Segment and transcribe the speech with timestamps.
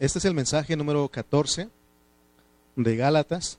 [0.00, 1.68] este es el mensaje número 14
[2.74, 3.58] de Gálatas.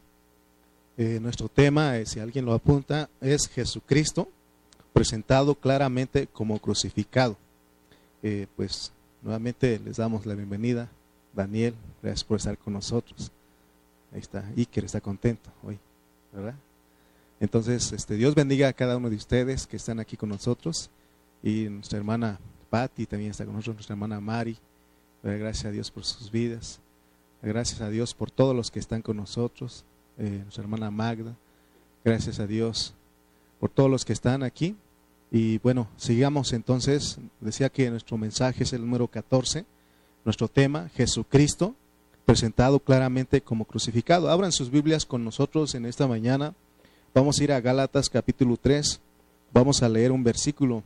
[0.98, 4.28] Eh, nuestro tema, eh, si alguien lo apunta, es Jesucristo
[4.92, 7.38] presentado claramente como crucificado.
[8.24, 8.92] Eh, pues
[9.22, 10.90] nuevamente les damos la bienvenida.
[11.32, 13.32] Daniel, gracias por estar con nosotros.
[14.12, 15.78] Ahí está, Iker está contento hoy,
[16.34, 16.56] ¿verdad?
[17.40, 20.90] Entonces, este, Dios bendiga a cada uno de ustedes que están aquí con nosotros.
[21.44, 22.40] Y nuestra hermana
[22.72, 24.58] Patti también está con nosotros, nuestra hermana Mari.
[25.24, 26.80] Gracias a Dios por sus vidas.
[27.44, 29.86] Gracias a Dios por todos los que están con nosotros.
[30.18, 31.36] Eh, nuestra hermana Magda.
[32.04, 32.94] Gracias a Dios
[33.60, 34.76] por todos los que están aquí.
[35.32, 37.20] Y bueno, sigamos entonces.
[37.40, 39.66] Decía que nuestro mensaje es el número 14.
[40.26, 41.76] Nuestro tema, Jesucristo,
[42.26, 44.30] presentado claramente como crucificado.
[44.30, 46.56] Abran sus Biblias con nosotros en esta mañana.
[47.14, 49.00] Vamos a ir a Gálatas capítulo 3.
[49.54, 50.84] Vamos a leer un versículo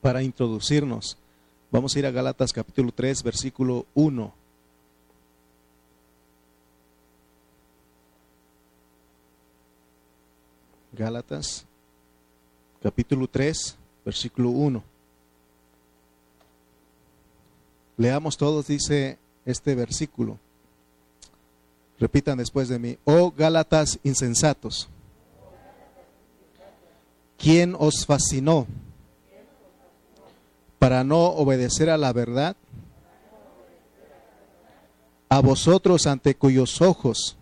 [0.00, 1.16] para introducirnos.
[1.72, 4.34] Vamos a ir a Gálatas capítulo 3, versículo 1.
[10.92, 11.64] Gálatas
[12.82, 14.84] capítulo 3, versículo 1.
[17.96, 19.16] Leamos todos, dice
[19.46, 20.38] este versículo.
[21.98, 22.98] Repitan después de mí.
[23.04, 24.90] Oh Gálatas insensatos.
[27.38, 28.66] ¿Quién os fascinó
[30.82, 32.56] para no obedecer a la verdad?
[35.28, 37.36] A vosotros ante cuyos ojos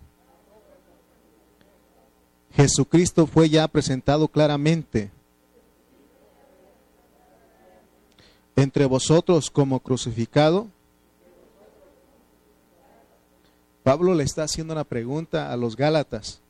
[2.52, 5.10] Jesucristo fue ya presentado claramente
[8.56, 10.66] entre vosotros como crucificado?
[13.82, 16.42] Pablo le está haciendo una pregunta a los Gálatas.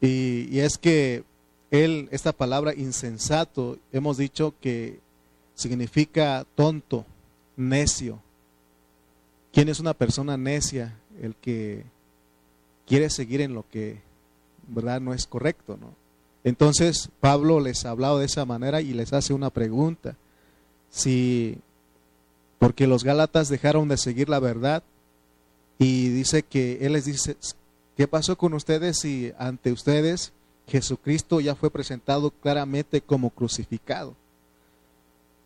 [0.00, 1.24] Y, es que
[1.70, 5.06] él, esta palabra insensato, hemos dicho que
[5.58, 7.04] significa tonto,
[7.56, 8.20] necio.
[9.52, 10.96] ¿Quién es una persona necia?
[11.20, 11.84] El que
[12.86, 14.00] quiere seguir en lo que,
[14.68, 15.00] ¿verdad?
[15.00, 15.92] No es correcto, ¿no?
[16.44, 20.16] Entonces Pablo les ha hablado de esa manera y les hace una pregunta
[20.90, 21.58] si
[22.60, 24.84] porque los Gálatas dejaron de seguir la verdad
[25.78, 27.36] y dice que él les dice,
[27.96, 30.32] ¿qué pasó con ustedes si ante ustedes
[30.68, 34.14] Jesucristo ya fue presentado claramente como crucificado?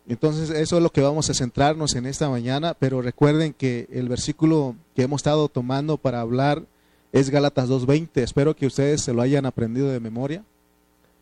[0.07, 4.09] Entonces eso es lo que vamos a centrarnos en esta mañana, pero recuerden que el
[4.09, 6.63] versículo que hemos estado tomando para hablar
[7.11, 8.21] es Gálatas 2.20.
[8.21, 10.43] Espero que ustedes se lo hayan aprendido de memoria,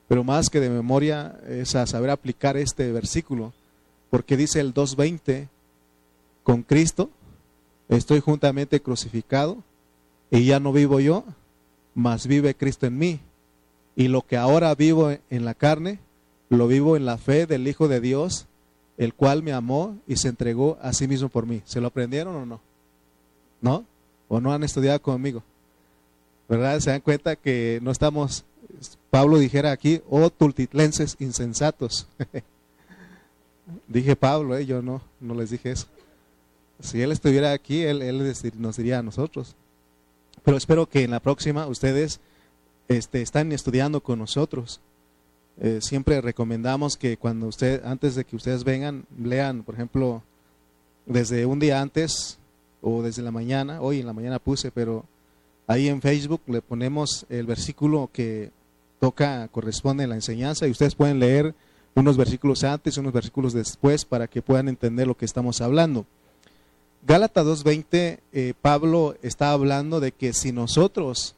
[0.07, 3.53] pero más que de memoria es a saber aplicar este versículo
[4.11, 5.47] porque dice el 2.20,
[6.43, 7.09] con Cristo
[7.87, 9.63] estoy juntamente crucificado
[10.29, 11.23] y ya no vivo yo,
[11.95, 13.19] mas vive Cristo en mí.
[13.95, 15.99] Y lo que ahora vivo en la carne,
[16.49, 18.47] lo vivo en la fe del Hijo de Dios,
[18.97, 21.61] el cual me amó y se entregó a sí mismo por mí.
[21.65, 22.61] ¿Se lo aprendieron o no?
[23.61, 23.85] ¿No?
[24.27, 25.43] ¿O no han estudiado conmigo?
[26.47, 26.79] ¿Verdad?
[26.79, 28.43] Se dan cuenta que no estamos,
[29.09, 32.07] Pablo dijera aquí, oh tultitlenses insensatos.
[33.87, 35.87] Dije Pablo, eh, yo no, no les dije eso.
[36.79, 39.55] Si él estuviera aquí, él, nos diría a nosotros.
[40.43, 42.19] Pero espero que en la próxima ustedes
[42.87, 44.81] este, están estudiando con nosotros.
[45.59, 50.23] Eh, siempre recomendamos que cuando usted, antes de que ustedes vengan, lean, por ejemplo,
[51.05, 52.37] desde un día antes
[52.81, 55.05] o desde la mañana, hoy en la mañana puse, pero
[55.67, 58.51] ahí en Facebook le ponemos el versículo que
[58.99, 61.53] toca, corresponde a la enseñanza y ustedes pueden leer
[61.95, 66.05] unos versículos antes, unos versículos después, para que puedan entender lo que estamos hablando.
[67.05, 71.35] Gálatas 2.20, eh, Pablo está hablando de que si nosotros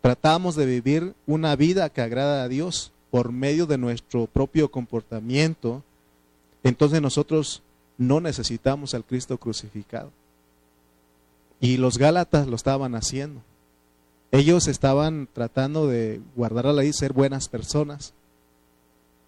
[0.00, 5.82] tratamos de vivir una vida que agrada a Dios por medio de nuestro propio comportamiento,
[6.64, 7.62] entonces nosotros
[7.98, 10.10] no necesitamos al Cristo crucificado.
[11.60, 13.42] Y los Gálatas lo estaban haciendo.
[14.30, 18.14] Ellos estaban tratando de guardar la ley, ser buenas personas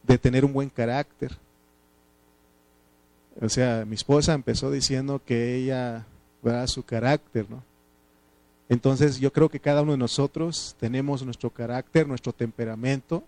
[0.03, 1.37] de tener un buen carácter.
[3.39, 6.07] O sea, mi esposa empezó diciendo que ella,
[6.43, 6.69] ¿verdad?
[6.69, 7.63] Su carácter, ¿no?
[8.71, 13.25] Entonces yo creo que cada uno de nosotros tenemos nuestro carácter, nuestro temperamento,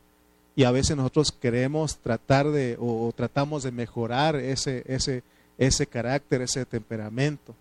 [0.56, 5.22] y a veces nosotros queremos tratar de, o, tratamos de mejorar ese, ese,
[5.58, 7.54] ese carácter, ese temperamento.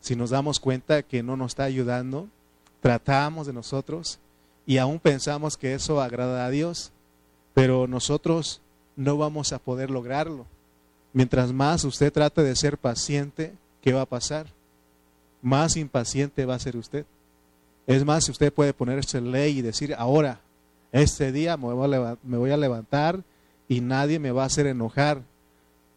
[0.00, 2.26] Si nos damos cuenta que no nos está ayudando,
[2.80, 4.18] tratamos de nosotros
[4.66, 6.90] y aún pensamos que eso agrada a Dios,
[7.54, 8.60] pero nosotros
[8.96, 10.46] no vamos a poder lograrlo.
[11.12, 14.46] Mientras más usted trate de ser paciente, ¿qué va a pasar?
[15.42, 17.06] Más impaciente va a ser usted.
[17.86, 20.40] Es más, usted puede ponerse ley y decir, ahora,
[21.02, 23.22] este día me voy, a levantar
[23.68, 25.22] y nadie me va a hacer enojar.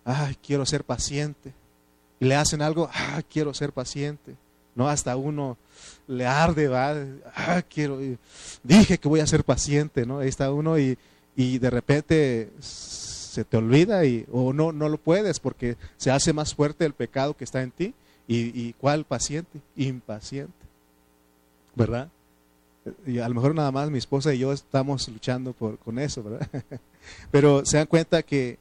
[0.04, 1.54] Ay, quiero ser paciente.
[2.20, 4.36] y le hacen algo, ah, quiero ser paciente.
[4.76, 5.58] No, hasta uno
[6.08, 6.96] le arde, va,
[7.36, 8.00] ah, quiero,
[8.64, 10.20] dije que voy a ser paciente, ¿no?
[10.20, 10.98] Ahí está uno y,
[11.36, 16.34] y de repente se te olvida y, o no, no lo puedes porque se hace
[16.34, 17.94] más fuerte el pecado que está en ti.
[18.28, 19.60] ¿Y, y cuál paciente?
[19.76, 20.54] Impaciente.
[21.76, 22.10] ¿Verdad?
[23.22, 26.24] A lo mejor nada más mi esposa y yo estamos luchando por, con eso.
[27.32, 28.58] Pero se dan cuenta que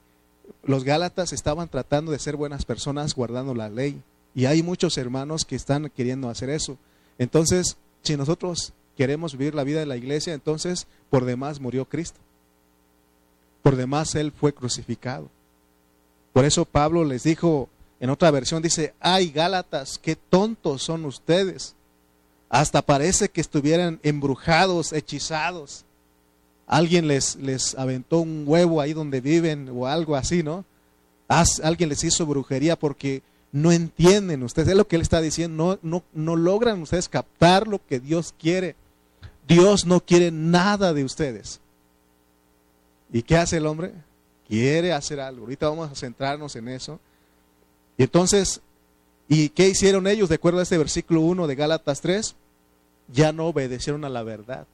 [0.65, 4.01] los Gálatas estaban tratando de ser buenas personas guardando la ley.
[4.35, 6.79] Y hay muchos hermanos que están queriendo hacer eso.
[7.19, 12.19] Entonces, si nosotros queremos vivir la vida de la iglesia, entonces por demás murió Cristo.
[13.63, 15.29] Por demás Él fue crucificado.
[16.33, 17.69] Por eso Pablo les dijo,
[18.01, 21.75] en otra versión dice, ay Gálatas, qué tontos son ustedes.
[22.49, 25.85] Hasta parece que estuvieran embrujados, hechizados.
[26.67, 30.65] Alguien les, les aventó un huevo ahí donde viven o algo así, ¿no?
[31.63, 33.23] alguien les hizo brujería porque
[33.53, 34.69] no entienden ustedes.
[34.69, 35.79] Es lo que él está diciendo.
[35.83, 38.77] No, no, no logran ustedes captar lo que Dios quiere.
[39.47, 41.61] Dios no quiere nada de ustedes.
[43.13, 43.93] ¿Y qué hace el hombre?
[44.47, 45.43] Quiere hacer algo.
[45.43, 47.01] Ahorita vamos a centrarnos en eso.
[47.97, 48.61] Y entonces,
[49.29, 52.35] ¿y qué hicieron ellos de acuerdo a este versículo 1 de Gálatas 3?
[53.13, 54.67] Ya no obedecieron a la verdad.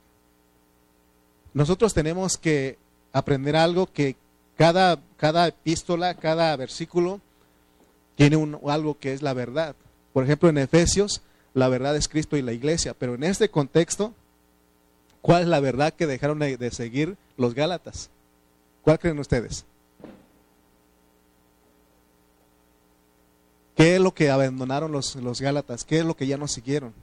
[1.53, 2.77] Nosotros tenemos que
[3.13, 4.15] aprender algo que
[4.57, 7.21] cada, cada epístola, cada versículo
[8.15, 9.75] tiene un, algo que es la verdad.
[10.13, 11.21] Por ejemplo, en Efesios,
[11.53, 12.93] la verdad es Cristo y la iglesia.
[12.97, 14.13] Pero en este contexto,
[15.21, 18.09] ¿cuál es la verdad que dejaron de seguir los Gálatas?
[18.81, 19.65] ¿Cuál creen ustedes?
[23.75, 25.83] ¿Qué es lo que abandonaron los, los Gálatas?
[25.83, 26.93] ¿Qué es lo que ya no siguieron?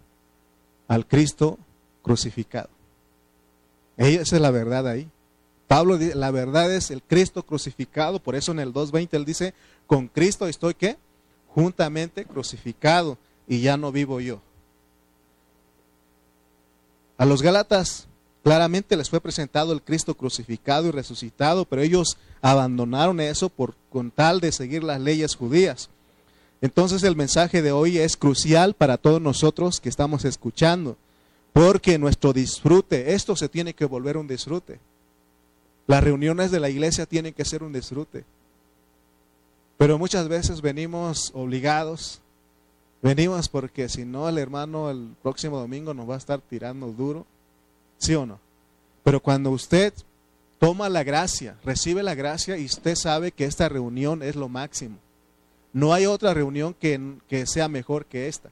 [0.89, 1.59] Al Cristo
[2.03, 2.71] crucificado.
[3.97, 5.09] Esa es la verdad ahí.
[5.69, 9.55] Pablo dice, la verdad es el Cristo crucificado, por eso en el 2.20 él dice,
[9.87, 10.99] con Cristo estoy qué?
[11.49, 13.17] Juntamente crucificado
[13.47, 14.41] y ya no vivo yo.
[17.17, 18.07] A los Gálatas
[18.43, 24.11] claramente les fue presentado el Cristo crucificado y resucitado, pero ellos abandonaron eso por con
[24.11, 25.89] tal de seguir las leyes judías.
[26.63, 30.97] Entonces el mensaje de hoy es crucial para todos nosotros que estamos escuchando,
[31.53, 34.79] porque nuestro disfrute, esto se tiene que volver un disfrute.
[35.89, 38.25] Las reuniones de la iglesia tienen que ser un disfrute.
[39.77, 42.21] Pero muchas veces venimos obligados,
[43.03, 47.27] venimos porque si no el hermano el próximo domingo nos va a estar tirando duro,
[47.99, 48.39] ¿sí o no?
[49.03, 49.93] Pero cuando usted
[50.61, 54.99] toma la gracia, recibe la gracia y usted sabe que esta reunión es lo máximo
[55.73, 58.51] no hay otra reunión que, sea mejor que esta.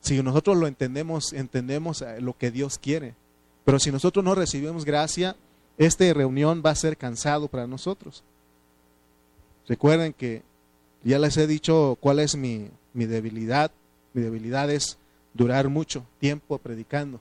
[0.00, 3.14] Si nosotros lo entendemos, entendemos eh, lo que Dios quiere.
[3.64, 5.34] Pero si nosotros no recibimos gracia,
[5.78, 8.22] esta reunión va a ser cansado para nosotros.
[9.66, 10.42] Recuerden que
[11.02, 13.70] ya les he dicho cuál es mi, mi debilidad.
[14.12, 14.98] Mi debilidad es
[15.32, 17.18] durar mucho tiempo predicando.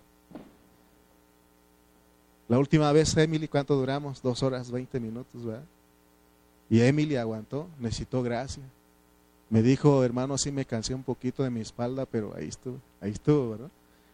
[2.49, 4.21] La última vez, Emily, ¿cuánto duramos?
[4.21, 5.63] Dos horas, veinte minutos, ¿verdad?
[6.73, 8.63] Y Emily aguantó, necesitó gracia.
[9.51, 13.11] Me dijo, hermano, sí me cansé un poquito de mi espalda, pero ahí estuvo, ahí
[13.11, 13.69] estuvo, ¿verdad?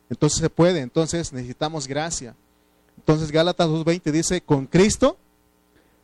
[0.10, 2.36] Entonces se puede, entonces necesitamos gracia.
[2.98, 5.16] Entonces Gálatas 2.20 dice, con Cristo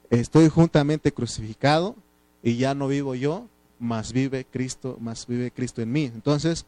[0.10, 1.94] estoy juntamente crucificado
[2.42, 3.48] y ya no vivo yo,
[3.78, 6.06] más vive Cristo, más vive Cristo en mí.
[6.06, 6.66] Entonces,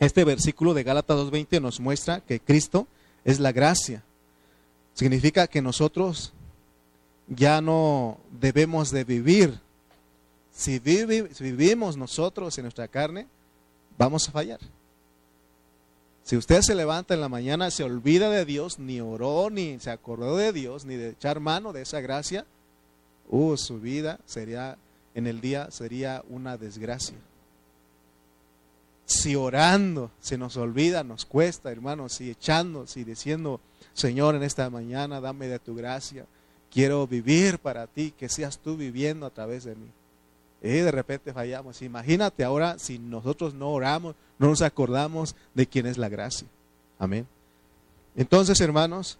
[0.00, 2.88] este versículo de Gálatas 2.20 nos muestra que Cristo
[3.24, 4.02] es la gracia.
[4.94, 6.32] Significa que nosotros
[7.30, 9.58] ya no debemos de vivir.
[10.52, 13.26] Si, vivimos nosotros en nuestra carne,
[13.96, 14.60] vamos a fallar.
[16.24, 19.90] Si usted se levanta en la mañana, se olvida de Dios, ni oró, ni se
[19.90, 22.44] acordó de Dios, ni de echar mano de esa gracia,
[23.28, 24.76] uh, su vida sería,
[25.14, 27.16] en el día sería una desgracia.
[29.06, 33.60] Si orando se nos olvida, nos cuesta, hermanos, si echando, si diciendo,
[33.92, 36.26] Señor, en esta mañana dame de tu gracia,
[36.70, 39.88] quiero vivir para ti, que seas tú viviendo a través de mí.
[40.62, 41.82] Y de repente fallamos.
[41.82, 46.46] Imagínate ahora si nosotros no oramos, no nos acordamos de quién es la gracia.
[46.98, 47.26] Amén.
[48.14, 49.18] Entonces, hermanos,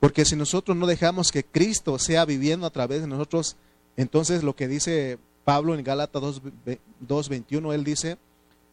[0.00, 3.56] porque si nosotros no dejamos que Cristo sea viviendo a través de nosotros,
[3.96, 8.18] entonces lo que dice Pablo en Gálatas 2.21, él dice,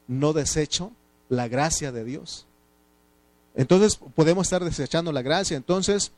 [0.07, 0.91] no desecho
[1.29, 2.45] la gracia de Dios.
[3.55, 5.57] Entonces podemos estar desechando la gracia.
[5.57, 6.12] Entonces,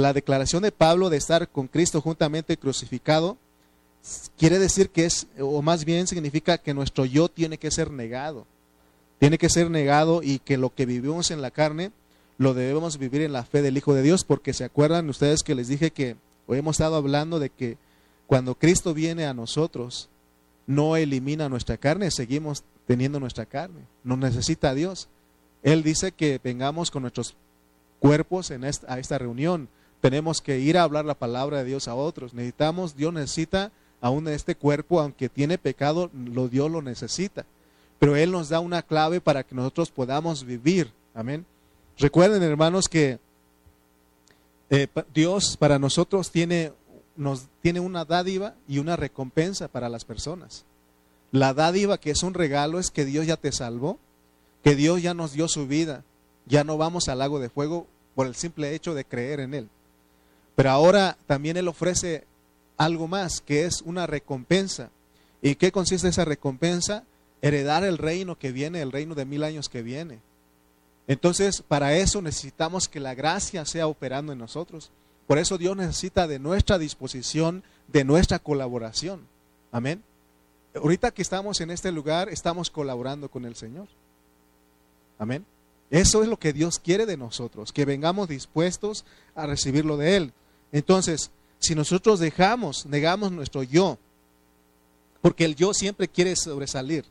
[0.00, 3.38] la declaración de Pablo de estar con Cristo juntamente crucificado
[4.36, 8.46] quiere decir que es, o más bien significa que nuestro yo tiene que ser negado.
[9.18, 11.92] Tiene que ser negado y que lo que vivimos en la carne
[12.38, 15.54] lo debemos vivir en la fe del Hijo de Dios, porque se acuerdan ustedes que
[15.54, 17.78] les dije que hoy hemos estado hablando de que
[18.26, 20.10] cuando Cristo viene a nosotros,
[20.66, 23.80] no elimina nuestra carne, seguimos teniendo nuestra carne.
[24.04, 25.08] Nos necesita Dios.
[25.62, 27.34] Él dice que vengamos con nuestros
[27.98, 29.68] cuerpos en esta, a esta reunión.
[30.00, 32.34] Tenemos que ir a hablar la palabra de Dios a otros.
[32.34, 37.44] Necesitamos, Dios necesita aún este cuerpo, aunque tiene pecado, lo Dios lo necesita.
[37.98, 40.92] Pero Él nos da una clave para que nosotros podamos vivir.
[41.14, 41.46] Amén.
[41.98, 43.18] Recuerden, hermanos, que
[44.68, 46.72] eh, Dios para nosotros tiene,
[47.16, 50.64] nos, tiene una dádiva y una recompensa para las personas.
[51.32, 53.98] La dádiva, que es un regalo, es que Dios ya te salvó,
[54.62, 56.04] que Dios ya nos dio su vida.
[56.46, 59.68] Ya no vamos al lago de fuego por el simple hecho de creer en Él.
[60.56, 62.24] Pero ahora también Él ofrece
[62.76, 64.90] algo más, que es una recompensa.
[65.42, 67.04] ¿Y qué consiste esa recompensa?
[67.42, 70.20] Heredar el reino que viene, el reino de mil años que viene.
[71.06, 74.90] Entonces, para eso necesitamos que la gracia sea operando en nosotros.
[75.26, 79.26] Por eso Dios necesita de nuestra disposición, de nuestra colaboración.
[79.70, 80.02] Amén.
[80.74, 83.88] Ahorita que estamos en este lugar, estamos colaborando con el Señor.
[85.18, 85.44] Amén.
[85.90, 90.32] Eso es lo que Dios quiere de nosotros, que vengamos dispuestos a recibirlo de Él.
[90.72, 93.98] Entonces, si nosotros dejamos, negamos nuestro yo,
[95.20, 97.04] porque el yo siempre quiere sobresalir,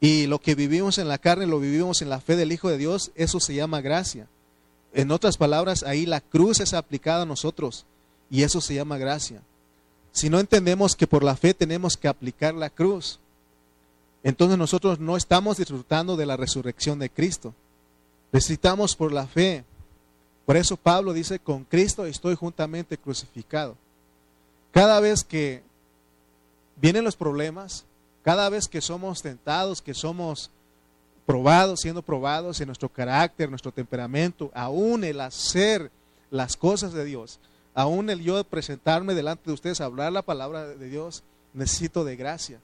[0.00, 2.78] y lo que vivimos en la carne lo vivimos en la fe del Hijo de
[2.78, 4.28] Dios, eso se llama gracia.
[4.92, 7.86] En otras palabras, ahí la cruz es aplicada a nosotros
[8.30, 9.42] y eso se llama gracia.
[10.12, 13.18] Si no entendemos que por la fe tenemos que aplicar la cruz,
[14.22, 17.54] entonces nosotros no estamos disfrutando de la resurrección de Cristo.
[18.32, 19.64] Necesitamos por la fe.
[20.46, 23.76] Por eso Pablo dice, con Cristo estoy juntamente crucificado.
[24.70, 25.62] Cada vez que
[26.76, 27.84] vienen los problemas,
[28.22, 30.50] cada vez que somos tentados, que somos
[31.26, 35.90] probados, siendo probados en nuestro carácter, nuestro temperamento, aún el hacer
[36.30, 37.40] las cosas de Dios,
[37.74, 42.60] aún el yo presentarme delante de ustedes, hablar la palabra de Dios, necesito de gracia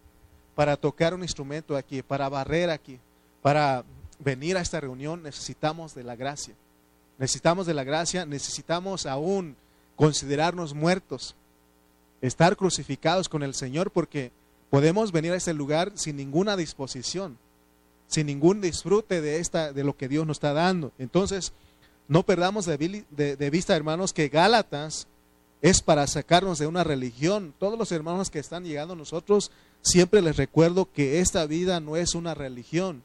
[0.54, 2.98] para tocar un instrumento aquí, para barrer aquí,
[3.40, 3.84] para
[4.18, 6.54] venir a esta reunión, necesitamos de la gracia.
[7.22, 9.56] Necesitamos de la gracia, necesitamos aún
[9.96, 11.34] considerarnos muertos,
[12.20, 14.30] estar crucificados con el Señor porque
[14.72, 17.36] Podemos venir a este lugar sin ninguna disposición,
[18.06, 20.92] sin ningún disfrute de, esta, de lo que Dios nos está dando.
[20.98, 21.52] Entonces,
[22.08, 25.08] no perdamos de, de, vista, hermanos, que Gálatas
[25.60, 27.52] es para sacarnos de una religión.
[27.58, 29.50] Todos los hermanos que están llegando a nosotros,
[29.82, 33.02] siempre les recuerdo que esta vida no es una religión.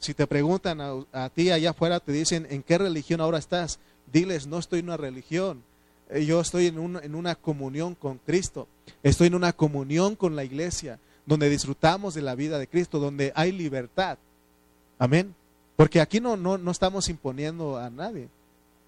[0.00, 3.78] Si te preguntan a, ti allá afuera, te dicen, ¿en qué religión ahora estás?
[4.10, 5.62] Diles, no estoy en una religión.
[6.08, 8.66] Eh, yo estoy en, en una comunión con Cristo.
[9.02, 13.30] Estoy en una comunión con la iglesia donde disfrutamos de la vida de Cristo, donde
[13.36, 14.16] hay libertad.
[14.98, 15.34] Amén.
[15.76, 18.28] Porque aquí no, no, no estamos imponiendo a nadie.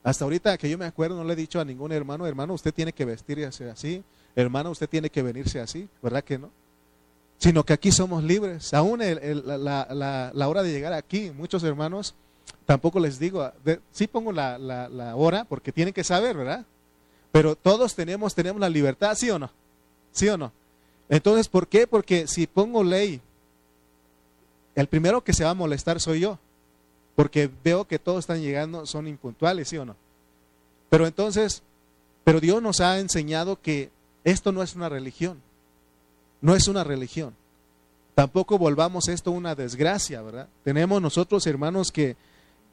[0.02, 2.74] Hasta ahorita que yo me acuerdo, no le he dicho a ningún hermano, hermano, usted
[2.74, 4.02] tiene que vestirse así,
[4.34, 6.50] hermano, usted tiene que venirse así, ¿verdad que no?
[7.42, 8.72] Sino que aquí somos libres.
[8.72, 12.14] Aún la, hora de llegar aquí, muchos hermanos,
[12.66, 13.50] tampoco les digo,
[13.90, 16.64] sí pongo la, la, hora porque tienen que saber, ¿verdad?
[17.32, 19.50] Pero todos tenemos, tenemos la libertad, ¿sí o no?
[20.12, 20.52] ¿Sí o no?
[21.08, 21.88] Entonces, ¿por qué?
[21.88, 23.20] Porque si pongo ley,
[24.76, 26.38] el primero que se va a molestar soy yo,
[27.16, 29.96] porque veo que todos están llegando, son impuntuales, ¿sí o no?
[30.90, 31.64] Pero entonces,
[32.22, 33.90] pero Dios nos ha enseñado que
[34.22, 35.42] esto no es una religión,
[36.42, 37.34] no es una religión.
[38.14, 40.48] Tampoco volvamos esto una desgracia, ¿verdad?
[40.62, 42.16] Tenemos nosotros, hermanos, que,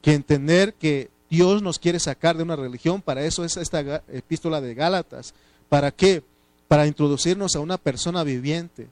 [0.02, 4.60] que entender que Dios nos quiere sacar de una religión, para eso es esta epístola
[4.60, 5.32] de Gálatas.
[5.70, 6.22] ¿Para qué?
[6.70, 8.86] para introducirnos a una persona viviente,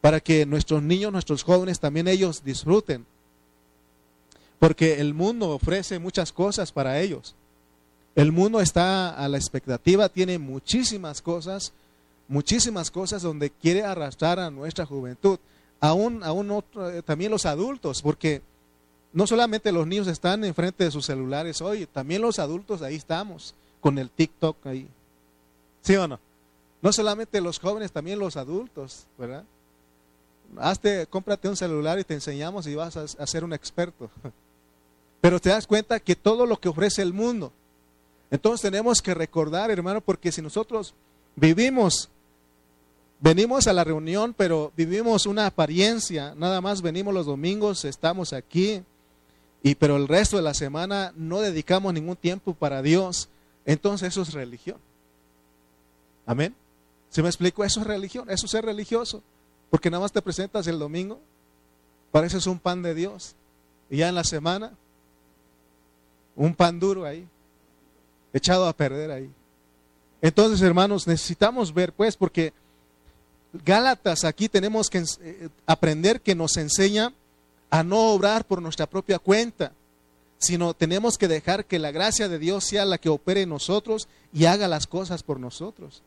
[0.00, 3.04] para que nuestros niños, nuestros jóvenes, también ellos disfruten.
[4.60, 7.34] Porque el mundo ofrece muchas cosas para ellos.
[8.14, 11.72] El mundo está a la expectativa, tiene muchísimas cosas,
[12.28, 15.38] muchísimas cosas donde quiere arrastrar a nuestra juventud.
[15.80, 18.42] Aún, aún otro, eh, también los adultos, porque
[19.12, 23.54] no solamente los niños están enfrente de sus celulares hoy, también los adultos ahí estamos,
[23.80, 24.88] con el TikTok ahí.
[25.82, 26.20] ¿Sí o no?
[26.82, 29.44] No solamente los jóvenes, también los adultos, ¿verdad?
[30.56, 34.10] Hazte, cómprate un celular y te enseñamos y vas a, ser un experto.
[35.20, 37.52] Pero te das cuenta que todo lo que ofrece el mundo.
[38.30, 40.94] Entonces tenemos que recordar, hermano, porque si nosotros
[41.34, 42.08] vivimos,
[43.20, 48.82] venimos a la reunión, pero vivimos una apariencia, nada más venimos los domingos, estamos aquí,
[49.62, 53.28] y pero el resto de la semana no dedicamos ningún tiempo para Dios,
[53.64, 54.78] entonces eso es religión.
[56.26, 56.54] Amén.
[57.10, 57.64] ¿Se me explico?
[57.64, 59.22] Eso es religión, eso es ser religioso.
[59.70, 61.20] Porque nada más te presentas el domingo,
[62.10, 63.34] pareces un pan de Dios.
[63.90, 64.72] Y ya en la semana,
[66.36, 67.26] un pan duro ahí,
[68.32, 69.30] echado a perder ahí.
[70.20, 72.52] Entonces, hermanos, necesitamos ver, pues, porque
[73.52, 77.12] Gálatas aquí tenemos que eh, aprender que nos enseña
[77.70, 79.72] a no obrar por nuestra propia cuenta,
[80.38, 84.08] sino tenemos que dejar que la gracia de Dios sea la que opere en nosotros
[84.32, 86.02] y haga las cosas por nosotros.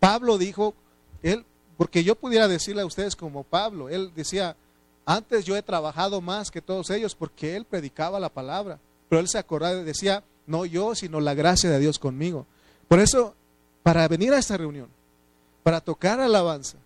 [0.00, 0.74] Pablo dijo,
[1.22, 1.44] él,
[1.76, 4.56] porque yo pudiera decirle a ustedes como Pablo, él decía,
[5.04, 9.28] antes yo he trabajado más que todos ellos porque él predicaba la palabra, pero él
[9.28, 12.46] se acordaba y decía, no yo, sino la gracia de Dios conmigo.
[12.88, 13.34] Por eso,
[13.82, 14.88] para venir a esta reunión,
[15.62, 16.78] para tocar alabanza,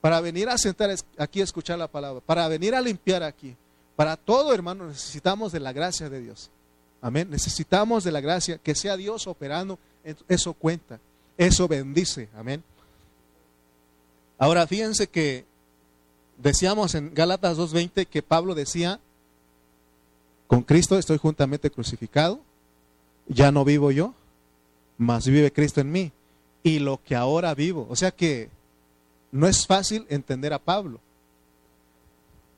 [0.00, 3.56] para venir a sentar aquí a escuchar la palabra, para venir a limpiar aquí,
[3.96, 6.50] para todo hermano necesitamos de la gracia de Dios.
[7.02, 7.28] Amén.
[7.30, 9.78] Necesitamos de la gracia, que sea Dios operando,
[10.28, 11.00] eso cuenta,
[11.36, 12.28] eso bendice.
[12.36, 12.62] Amén.
[14.38, 15.44] Ahora fíjense que
[16.38, 19.00] decíamos en Gálatas 2.20 que Pablo decía,
[20.46, 22.40] con Cristo estoy juntamente crucificado,
[23.28, 24.14] ya no vivo yo,
[24.98, 26.12] mas vive Cristo en mí.
[26.62, 28.50] Y lo que ahora vivo, o sea que
[29.32, 31.00] no es fácil entender a Pablo.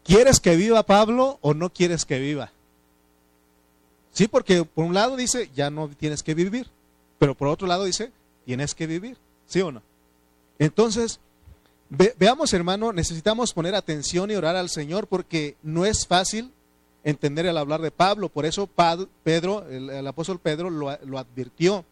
[0.05, 2.51] ¿Quieres que viva Pablo o no quieres que viva?
[4.13, 6.69] Sí, porque por un lado dice, ya no tienes que vivir,
[7.19, 8.13] pero por otro lado dice,
[8.45, 9.83] tienes que vivir, ¿sí o no?
[10.59, 11.21] Entonces,
[11.89, 16.53] veamos hermano, necesitamos poner atención y orar al Señor porque no es fácil
[17.05, 18.69] entender el hablar de Pablo, por eso
[19.25, 21.85] Pedro, el, apóstol Pedro lo, lo advirtió.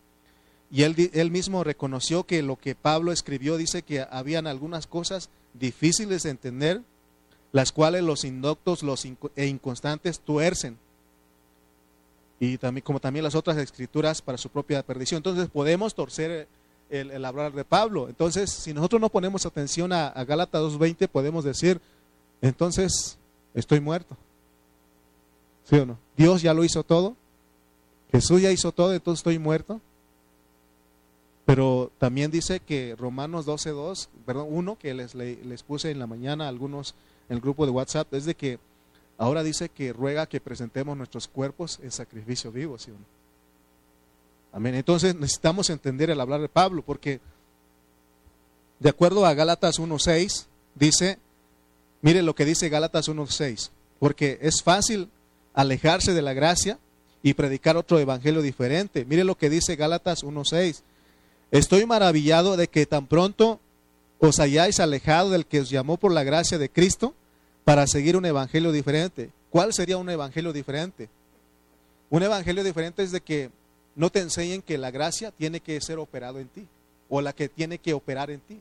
[0.72, 6.22] Y él, mismo reconoció que lo que Pablo escribió dice que habían algunas cosas difíciles
[6.22, 6.82] de entender,
[7.50, 10.78] las cuales los indoctos los e inconstantes tuercen.
[12.38, 15.18] Y también, como también las otras escrituras para su propia perdición.
[15.18, 16.46] Entonces podemos torcer
[16.88, 18.08] el, hablar de Pablo.
[18.08, 21.80] Entonces, si nosotros no ponemos atención a, a Gálatas 2.20, podemos decir,
[22.40, 23.18] entonces
[23.54, 24.16] estoy muerto.
[25.68, 25.98] ¿Sí o no?
[26.16, 27.16] Dios ya lo hizo todo.
[28.12, 29.80] Jesús ya hizo todo, entonces estoy muerto.
[31.50, 36.44] Pero también dice que Romanos 12.2, perdón, uno que les, les puse en la mañana
[36.44, 36.94] a algunos
[37.28, 38.60] en el grupo de WhatsApp, es de que
[39.18, 42.92] ahora dice que ruega que presentemos nuestros cuerpos en sacrificio vivo, ¿sí?
[44.52, 44.76] Amén.
[44.76, 47.20] Entonces necesitamos entender el hablar de Pablo, porque
[48.78, 51.18] de acuerdo a Gálatas 1.6, dice,
[52.00, 55.08] mire lo que dice Gálatas 1.6, porque es fácil
[55.52, 56.78] alejarse de la gracia
[57.24, 59.04] y predicar otro evangelio diferente.
[59.04, 60.82] Mire lo que dice Gálatas 1.6.
[61.50, 63.60] Estoy maravillado de que tan pronto
[64.18, 67.14] os hayáis alejado del que os llamó por la gracia de Cristo
[67.64, 69.30] para seguir un evangelio diferente.
[69.50, 71.08] ¿Cuál sería un evangelio diferente?
[72.08, 73.50] Un evangelio diferente es de que
[73.96, 76.66] no te enseñen que la gracia tiene que ser operado en ti
[77.08, 78.60] o la que tiene que operar en ti,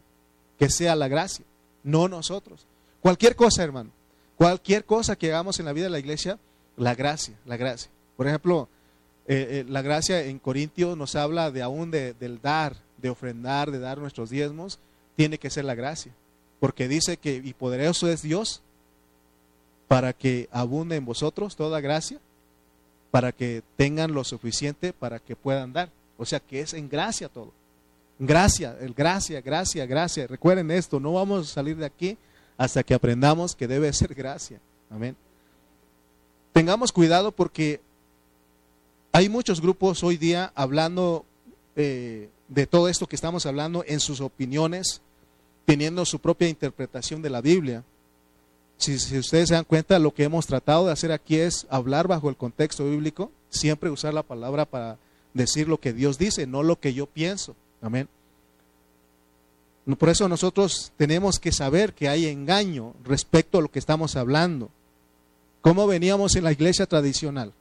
[0.58, 1.46] que sea la gracia,
[1.84, 2.66] no nosotros.
[3.02, 3.92] Cualquier cosa, hermano,
[4.36, 6.40] cualquier cosa que hagamos en la vida de la iglesia,
[6.76, 7.92] la gracia, la gracia.
[8.18, 8.68] Por ejemplo,
[9.32, 13.70] eh, eh, la gracia en Corintios nos habla de aún de, del dar, de ofrendar,
[13.70, 14.80] de dar nuestros diezmos,
[15.16, 16.12] tiene que ser la gracia.
[16.60, 18.64] Porque dice que y poderoso es Dios
[19.88, 22.20] para que abunde en vosotros toda gracia,
[23.12, 25.92] para que tengan lo suficiente para que puedan dar.
[26.18, 27.54] O sea que es en gracia todo.
[28.18, 30.26] Gracia, el gracia, gracia, gracia.
[30.26, 32.18] Recuerden esto, no vamos a salir de aquí
[32.58, 34.60] hasta que aprendamos que debe ser gracia.
[34.90, 35.16] Amén
[36.60, 37.80] tengamos cuidado porque
[39.12, 41.26] hay muchos grupos hoy día hablando
[41.76, 45.02] eh, de todo esto que estamos hablando en sus opiniones,
[45.66, 47.84] teniendo su propia interpretación de la Biblia.
[48.78, 52.30] Si, ustedes se dan cuenta, lo que hemos tratado de hacer aquí es hablar bajo
[52.30, 54.98] el contexto bíblico, siempre usar la palabra para
[55.34, 57.56] decir lo que Dios dice, no lo que yo pienso.
[57.82, 58.08] Amén.
[59.98, 64.70] Por eso nosotros tenemos que saber que hay engaño respecto a lo que estamos hablando.
[65.62, 67.54] ¿Cómo veníamos en la iglesia tradicional?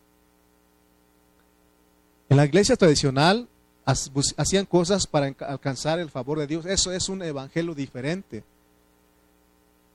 [2.28, 3.48] En la iglesia tradicional
[4.36, 6.66] hacían cosas para alcanzar el favor de Dios.
[6.66, 8.44] Eso es un evangelio diferente.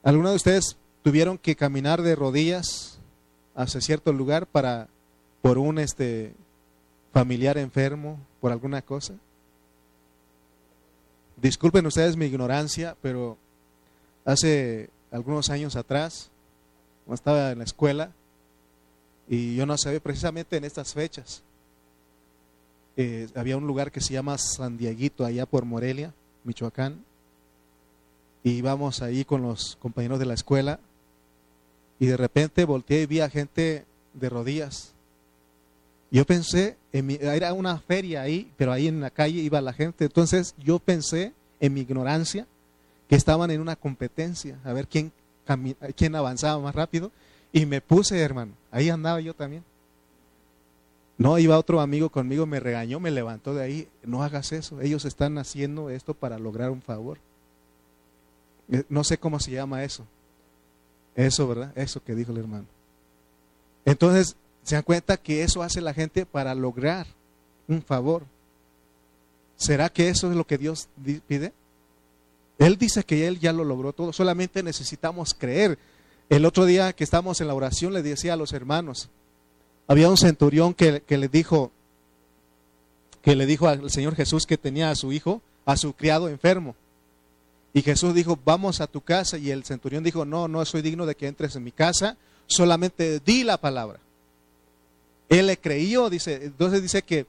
[0.02, 2.98] ¿Algunos de ustedes tuvieron que caminar de rodillas
[3.56, 4.88] hacia cierto lugar para
[5.42, 6.34] por un este
[7.12, 9.14] familiar enfermo, por alguna cosa?
[11.38, 13.38] Disculpen ustedes mi ignorancia, pero
[14.26, 16.32] hace algunos años atrás
[17.12, 18.12] estaba en la escuela
[19.30, 21.44] y yo no sabía precisamente en estas fechas.
[22.96, 27.04] Eh, había un lugar que se llama San Dieguito, allá por Morelia, Michoacán,
[28.44, 30.80] y íbamos ahí con los compañeros de la escuela
[32.00, 34.94] y de repente volteé y vi a gente de rodillas.
[36.12, 39.74] Yo pensé, en mi, era una feria ahí, pero ahí en la calle iba la
[39.74, 40.06] gente.
[40.06, 42.46] Entonces yo pensé, en mi ignorancia,
[43.08, 45.12] que estaban en una competencia, a ver quién
[45.96, 47.12] quién avanzaba más rápido.
[47.52, 48.54] Y me puse, hermano.
[48.72, 49.64] Ahí andaba yo también.
[51.18, 53.88] No, iba otro amigo conmigo, me regañó, me levantó de ahí.
[54.04, 54.82] No hagas eso.
[54.82, 57.20] Ellos están haciendo esto para lograr un favor.
[58.72, 60.06] Eh, no sé cómo se llama eso.
[61.16, 61.72] Eso, ¿verdad?
[61.76, 62.66] Eso que dijo el hermano.
[63.86, 67.06] Entonces, se dan cuenta que eso hace la gente para lograr
[67.68, 68.24] un favor.
[69.56, 70.90] ¿Será que eso es lo que Dios
[71.28, 71.54] pide?
[72.58, 75.78] Él dice que Él ya lo logró todo, solamente necesitamos creer.
[76.30, 79.10] El otro día que estábamos en la oración le decía a los hermanos,
[79.88, 81.72] había un centurión que, le dijo,
[83.22, 86.76] que le dijo al Señor Jesús que tenía a su hijo, a su criado enfermo.
[87.74, 89.38] Y Jesús dijo, vamos a tu casa.
[89.38, 92.18] Y el centurión dijo, no, no soy digno de que entres en mi casa,
[92.48, 94.00] solamente di la palabra.
[95.30, 97.26] Él le creyó, dice, entonces dice que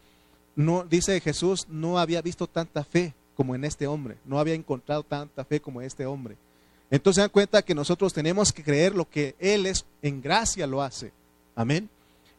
[0.57, 5.03] no, dice Jesús, no había visto tanta fe como en este hombre, no había encontrado
[5.03, 6.37] tanta fe como este hombre.
[6.91, 10.67] Entonces se dan cuenta que nosotros tenemos que creer lo que Él es, en gracia
[10.67, 11.13] lo hace.
[11.57, 11.89] Amén.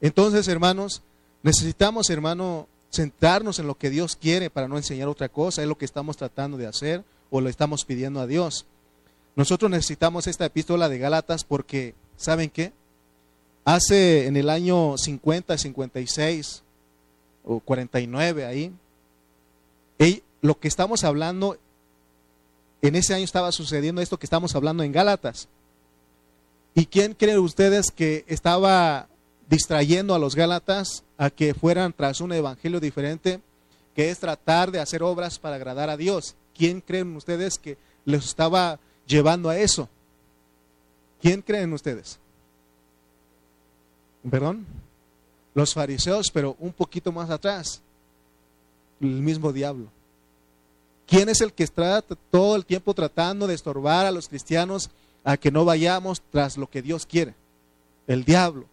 [0.01, 1.01] Entonces, hermanos,
[1.43, 5.77] necesitamos, hermano, centrarnos en lo que Dios quiere para no enseñar otra cosa, es lo
[5.77, 8.65] que estamos tratando de hacer o lo estamos pidiendo a Dios.
[9.35, 12.71] Nosotros necesitamos esta epístola de Gálatas porque, ¿saben qué?
[13.65, 16.63] Hace en el año 50, 56
[17.43, 18.71] o 49 ahí,
[20.41, 21.57] lo que estamos hablando,
[22.81, 25.47] en ese año estaba sucediendo esto que estamos hablando en Gálatas.
[26.75, 29.07] ¿Y quién creen ustedes que estaba
[29.49, 33.41] distrayendo a los Gálatas a que fueran tras un evangelio diferente,
[33.95, 36.35] que es tratar de hacer obras para agradar a Dios?
[36.55, 39.89] ¿Quién creen ustedes que les estaba llevando a eso?
[41.21, 42.19] ¿Quién creen ustedes?
[44.29, 44.65] ¿Perdón?
[45.53, 47.81] Los fariseos, pero un poquito más atrás,
[48.99, 49.87] el mismo diablo.
[51.07, 54.89] ¿Quién es el que está todo el tiempo tratando de estorbar a los cristianos
[55.23, 57.35] a que no vayamos tras lo que Dios quiere?
[58.07, 58.65] El diablo.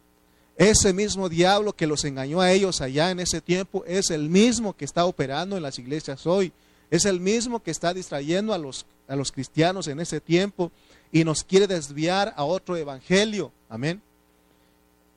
[0.63, 4.77] Ese mismo diablo que los engañó a ellos allá en ese tiempo es el mismo
[4.77, 6.53] que está operando en las iglesias hoy.
[6.89, 10.71] Es el mismo que está distrayendo a los, a los cristianos en ese tiempo
[11.11, 13.51] y nos quiere desviar a otro evangelio.
[13.69, 14.01] Amén.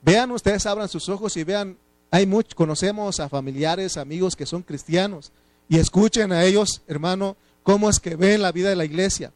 [0.01, 1.77] Vean ustedes, abran sus ojos y vean,
[2.09, 5.31] hay muchos, conocemos a familiares, amigos que son cristianos
[5.69, 9.31] y escuchen a ellos, hermano, cómo es que ven la vida de la iglesia.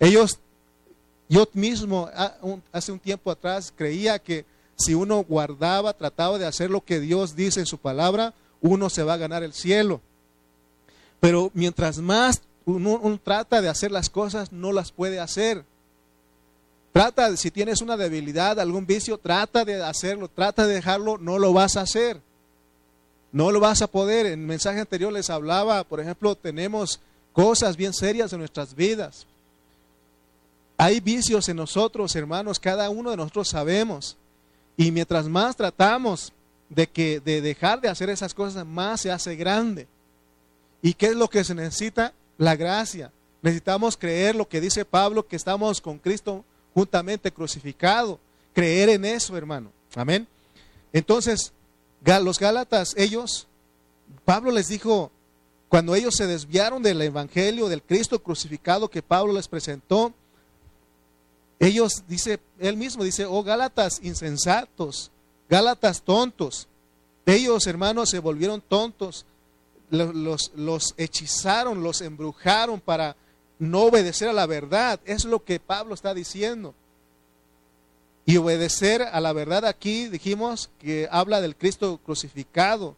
[0.00, 0.38] Ellos,
[1.30, 2.10] yo mismo
[2.72, 4.44] hace un tiempo atrás creía que
[4.80, 9.02] si uno guardaba, trataba de hacer lo que Dios dice en su palabra, uno se
[9.02, 10.00] va a ganar el cielo.
[11.20, 15.64] Pero mientras más uno, trata de hacer las cosas, no las puede hacer.
[16.92, 21.52] Trata, si tienes una debilidad, algún vicio, trata de hacerlo, trata de dejarlo, no lo
[21.52, 22.20] vas a hacer.
[23.32, 24.26] No lo vas a poder.
[24.26, 27.00] En el mensaje anterior les hablaba, por ejemplo, tenemos
[27.32, 29.26] cosas bien serias en nuestras vidas.
[30.76, 34.16] Hay vicios en nosotros, hermanos, cada uno de nosotros sabemos.
[34.76, 36.32] Y mientras más tratamos
[36.68, 39.88] de que de dejar de hacer esas cosas, más se hace grande.
[40.82, 42.14] ¿Y qué es lo que se necesita?
[42.38, 43.12] La gracia.
[43.42, 48.18] Necesitamos creer lo que dice Pablo, que estamos con Cristo juntamente crucificado.
[48.54, 49.70] Creer en eso, hermano.
[49.94, 50.26] Amén.
[50.92, 51.52] Entonces,
[52.04, 53.46] los Gálatas, ellos,
[54.24, 55.10] Pablo les dijo,
[55.68, 60.12] cuando ellos se desviaron del Evangelio, del Cristo crucificado que Pablo les presentó,
[61.60, 65.10] ellos, dice, él mismo dice, oh Gálatas insensatos,
[65.48, 66.66] Gálatas tontos.
[67.26, 69.26] Ellos, hermanos, se volvieron tontos,
[69.90, 73.14] los, los, hechizaron, los embrujaron para
[73.58, 75.00] no obedecer a la verdad.
[75.04, 76.74] Es lo que Pablo está diciendo.
[78.24, 82.96] Y obedecer a la verdad aquí, dijimos que habla del Cristo crucificado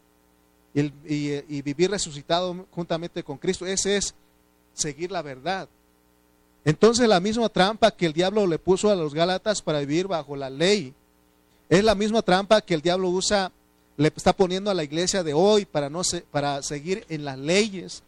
[0.73, 3.67] y, vivir resucitado juntamente con Cristo.
[3.67, 4.15] Ese es
[4.73, 5.69] seguir la verdad.
[6.65, 10.37] Entonces la misma trampa que el diablo le puso a los Gálatas para vivir bajo
[10.37, 10.95] la ley,
[11.69, 13.51] es la misma trampa que el diablo usa,
[13.97, 18.03] le está poniendo a la iglesia de hoy para, no para seguir en las leyes,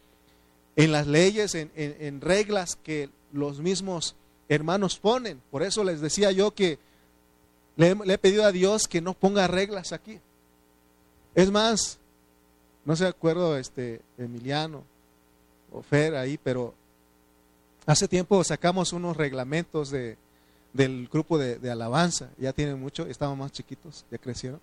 [0.76, 4.14] en las leyes, en, reglas que los mismos
[4.48, 5.40] hermanos ponen.
[5.50, 6.78] Por eso les decía yo que
[7.76, 10.20] le, he pedido a Dios que no ponga reglas aquí.
[11.34, 11.98] Es más,
[12.84, 14.84] no se acuerdo este Emiliano
[15.72, 16.74] o Fer ahí, pero
[17.87, 20.16] hace tiempo sacamos unos reglamentos de,
[20.73, 22.31] del grupo de, alabanza.
[22.38, 24.61] Ya tienen mucho, estaban más chiquitos, ya crecieron.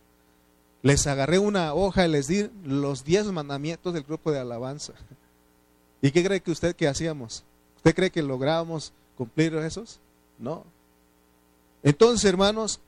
[0.81, 4.93] Les agarré una hoja y les di los diez mandamientos del grupo de alabanza.
[6.01, 7.43] ¿Y qué cree que usted que hacíamos?
[7.77, 9.99] ¿Usted cree que lográbamos cumplir esos?
[10.39, 10.65] No.
[11.83, 12.79] Entonces, hermanos,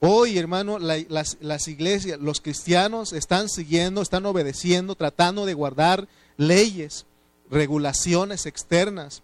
[0.00, 7.04] Hoy, hermano, las, iglesias, los cristianos están siguiendo, están obedeciendo, tratando de guardar leyes,
[7.50, 9.22] regulaciones externas,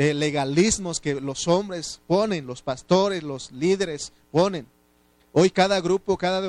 [0.00, 4.66] eh, legalismos que los hombres ponen, los pastores, los líderes ponen.
[5.30, 6.40] Hoy cada grupo, cada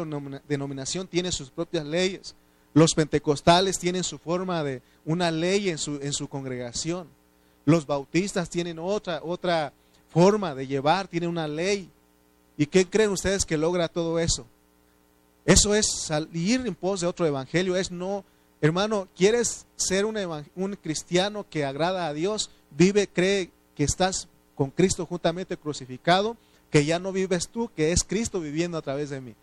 [0.47, 2.33] denominación tiene sus propias leyes.
[2.73, 7.09] Los pentecostales tienen su forma de una ley en su, en su congregación.
[7.65, 9.73] Los bautistas tienen otra, otra
[10.13, 11.89] forma de llevar, tienen una ley.
[12.55, 14.45] ¿Y qué creen ustedes que logra todo eso?
[15.43, 18.23] Eso es salir en pos de otro evangelio, es no,
[18.61, 20.17] hermano, ¿quieres ser un,
[20.55, 22.49] un cristiano que agrada a Dios?
[22.71, 26.38] Vive, cree que estás con Cristo juntamente crucificado,
[26.69, 29.36] que ya no vives tú, que es Cristo viviendo a través de mí.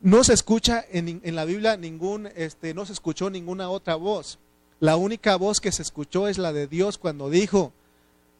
[0.00, 4.38] No se escucha en, la Biblia ningún, este, no se escuchó ninguna otra voz.
[4.78, 7.72] La única voz que se escuchó es la de Dios cuando dijo,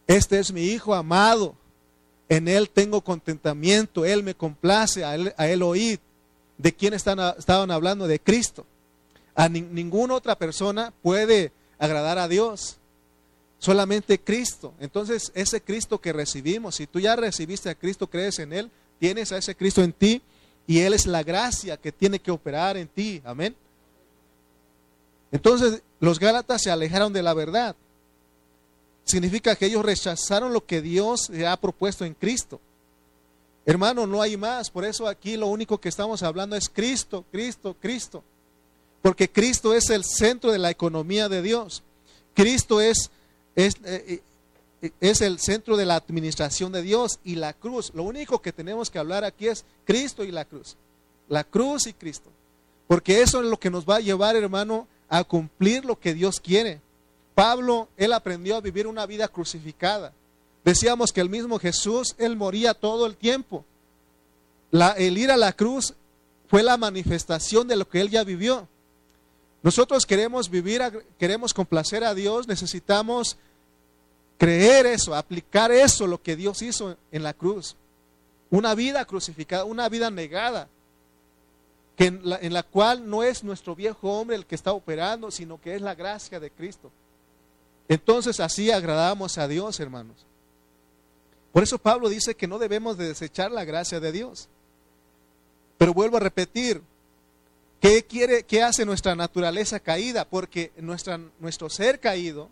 [0.06, 1.54] este es mi Hijo amado,
[2.28, 5.98] en Él tengo contentamiento, Él me complace, a Él, a él oíd.
[6.58, 8.06] ¿De quién están, estaban hablando?
[8.06, 8.66] De Cristo.
[9.34, 12.78] A ninguna otra persona puede agradar a Dios,
[13.58, 14.74] solamente Cristo.
[14.80, 19.32] Entonces, ese Cristo que recibimos, si tú ya recibiste a Cristo, crees en Él, tienes
[19.32, 20.22] a ese Cristo en ti
[20.66, 23.20] y Él es la gracia que tiene que operar en ti.
[23.24, 23.54] Amén.
[25.30, 27.76] Entonces, los Gálatas se alejaron de la verdad.
[29.04, 32.60] Significa que ellos rechazaron lo que Dios ha propuesto en Cristo.
[33.64, 34.70] Hermano, no hay más.
[34.70, 38.22] Por eso aquí lo único que estamos hablando es Cristo, Cristo, Cristo.
[39.02, 41.82] Porque Cristo es el centro de la economía de Dios.
[42.34, 43.10] Cristo es,
[43.58, 44.22] es, eh,
[44.82, 47.90] eh, es, el centro de la administración de Dios y la cruz.
[47.92, 50.76] Lo único que tenemos que hablar aquí es Cristo y la cruz.
[51.28, 52.30] La cruz y Cristo.
[52.86, 56.38] Porque eso es lo que nos va a llevar, hermano, a cumplir lo que Dios
[56.38, 56.80] quiere.
[57.34, 60.12] Pablo, él aprendió a vivir una vida crucificada.
[60.64, 63.64] Decíamos que el mismo Jesús, él moría todo el tiempo.
[64.70, 65.94] La, el ir a la cruz
[66.46, 68.68] fue la manifestación de lo que él ya vivió.
[69.64, 70.80] Nosotros queremos vivir,
[71.18, 73.36] queremos complacer a Dios, necesitamos
[74.38, 77.76] creer eso, aplicar eso, lo que Dios hizo en la cruz.
[78.50, 80.68] Una vida crucificada, una vida negada
[81.96, 85.74] que en, la, cual no es nuestro viejo hombre el que está operando, sino que
[85.74, 86.92] es la gracia de Cristo.
[87.88, 90.14] Entonces así agradamos a Dios, hermanos.
[91.52, 94.48] Por eso Pablo dice que no debemos de desechar la gracia de Dios.
[95.76, 96.82] Pero vuelvo a repetir,
[97.80, 100.24] ¿qué quiere, qué hace nuestra naturaleza caída?
[100.24, 102.48] Porque nuestra, nuestro ser caído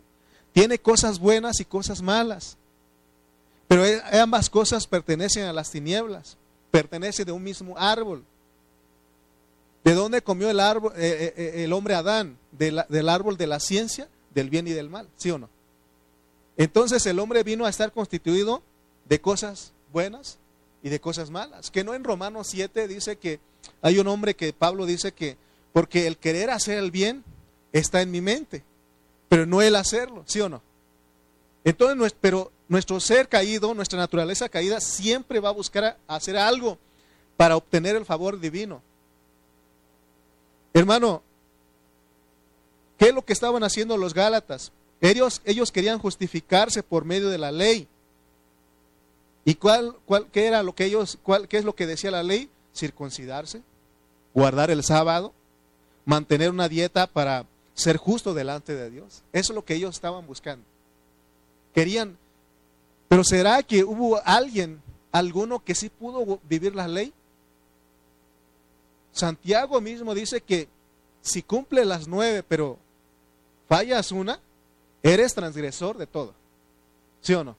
[0.57, 2.57] tiene cosas buenas y cosas malas.
[3.67, 6.35] Pero e, ambas cosas pertenecen a las tinieblas,
[6.71, 8.23] pertenecen de un mismo árbol.
[9.83, 12.39] ¿De dónde comió el, árbol, eh, eh, eh, el hombre Adán?
[12.51, 15.47] del árbol de la ciencia, del bien y del mal, ¿sí o no?
[16.57, 18.63] Entonces el hombre vino a estar constituido
[19.07, 20.39] de cosas buenas
[20.81, 21.69] y de cosas malas.
[21.69, 23.39] Que no en Romanos 7 dice que
[23.83, 25.37] hay un hombre que Pablo dice que
[25.71, 27.23] porque el querer hacer el bien
[27.73, 28.63] está en mi mente,
[29.29, 30.61] pero no el hacerlo, ¿sí o no?
[31.63, 36.77] Entonces, pero nuestro ser caído, nuestra naturaleza caída, siempre va a buscar hacer algo
[37.35, 38.81] para obtener el favor divino.
[40.73, 41.21] Hermano,
[42.97, 44.71] ¿qué es lo que estaban haciendo los Gálatas?
[45.01, 47.87] Ellos, ellos querían justificarse por medio de la ley.
[49.45, 52.23] ¿Y cuál, cuál, qué era lo que ellos, cuál, qué es lo que decía la
[52.23, 52.49] ley?
[52.75, 53.61] Circuncidarse,
[54.33, 55.33] guardar el sábado,
[56.05, 57.45] mantener una dieta para
[57.77, 59.23] ser justo delante de Dios.
[59.31, 60.65] Eso es lo que ellos estaban buscando.
[61.73, 62.17] Querían,
[63.07, 67.13] pero ¿será que hubo alguien, alguno que sí pudo vivir la ley?
[69.11, 70.67] Santiago mismo dice que
[71.21, 72.79] si cumple las nueve, pero
[73.69, 74.39] fallas una,
[75.03, 76.33] eres transgresor de todo.
[77.21, 77.55] ¿Sí o no?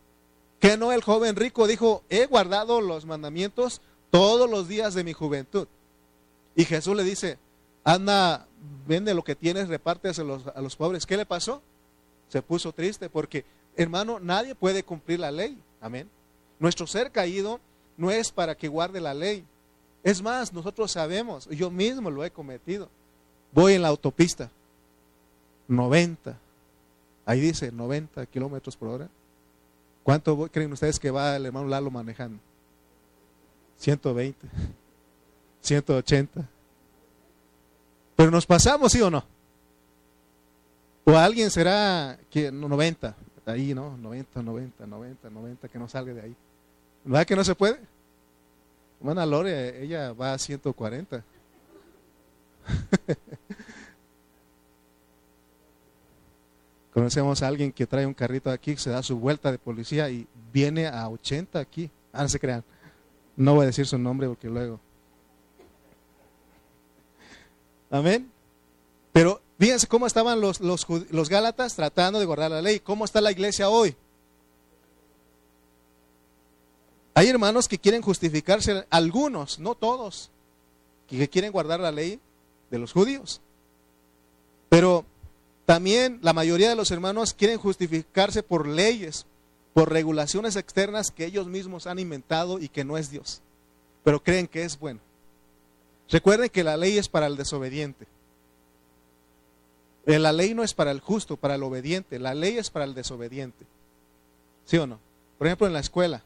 [0.59, 5.13] Que no el joven rico dijo, he guardado los mandamientos todos los días de mi
[5.13, 5.69] juventud.
[6.57, 7.39] Y Jesús le dice,
[7.85, 8.48] anda,
[8.87, 11.07] vende lo que tienes, repártese a los, a los pobres.
[11.07, 11.63] ¿Qué le pasó?
[12.29, 13.45] Se puso triste porque,
[13.77, 15.59] hermano, nadie puede cumplir la ley.
[15.81, 16.09] Amén.
[16.59, 17.61] Nuestro ser caído
[17.97, 19.45] no es para que guarde la ley,
[20.03, 22.89] es más, nosotros sabemos, yo mismo lo he cometido.
[23.53, 24.51] Voy en la autopista,
[25.67, 26.39] 90,
[27.27, 29.09] ahí dice 90 kilómetros por hora.
[30.03, 32.39] ¿Cuánto creen ustedes que va el hermano Lalo manejando?
[33.79, 34.47] 120,
[35.61, 36.49] 180.
[38.19, 39.25] Pero nos pasamos, ¿sí o no?
[41.05, 43.15] O alguien será que 90,
[43.47, 43.97] ahí, ¿no?
[43.97, 46.35] 90, 90, 90, 90, que no salga de ahí.
[47.05, 47.79] ¿Verdad que no se puede?
[48.99, 51.23] Hermana Lore, ella va a 140.
[56.93, 60.27] Conocemos a alguien que trae un carrito aquí, se da su vuelta de policía y
[60.53, 61.89] viene a 80 aquí.
[62.13, 62.65] Ah, no se crean.
[63.37, 64.81] No voy a decir su nombre porque luego.
[67.91, 68.31] Amén.
[69.13, 72.81] Pero fíjense cómo estaban los, los, los Gálatas tratando de guardar la ley.
[72.81, 73.97] ¿Cómo está la iglesia hoy?
[77.15, 80.31] Hay hermanos que quieren justificarse, algunos, no todos,
[81.09, 82.21] que quieren guardar la ley
[82.71, 83.41] de los judíos.
[84.69, 85.05] Pero
[85.69, 89.27] También la mayoría de los hermanos quieren justificarse por leyes,
[89.75, 93.43] por regulaciones externas que ellos mismos han inventado y que no es Dios,
[94.03, 95.01] pero creen que es bueno.
[96.11, 98.07] Recuerden que la ley es para el desobediente.
[100.07, 102.19] Eh, la ley no es para el justo, para el obediente.
[102.19, 103.67] La ley es para el desobediente.
[104.65, 104.99] ¿Sí o no?
[105.37, 106.23] Por ejemplo, en la escuela,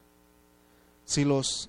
[1.04, 1.68] si los,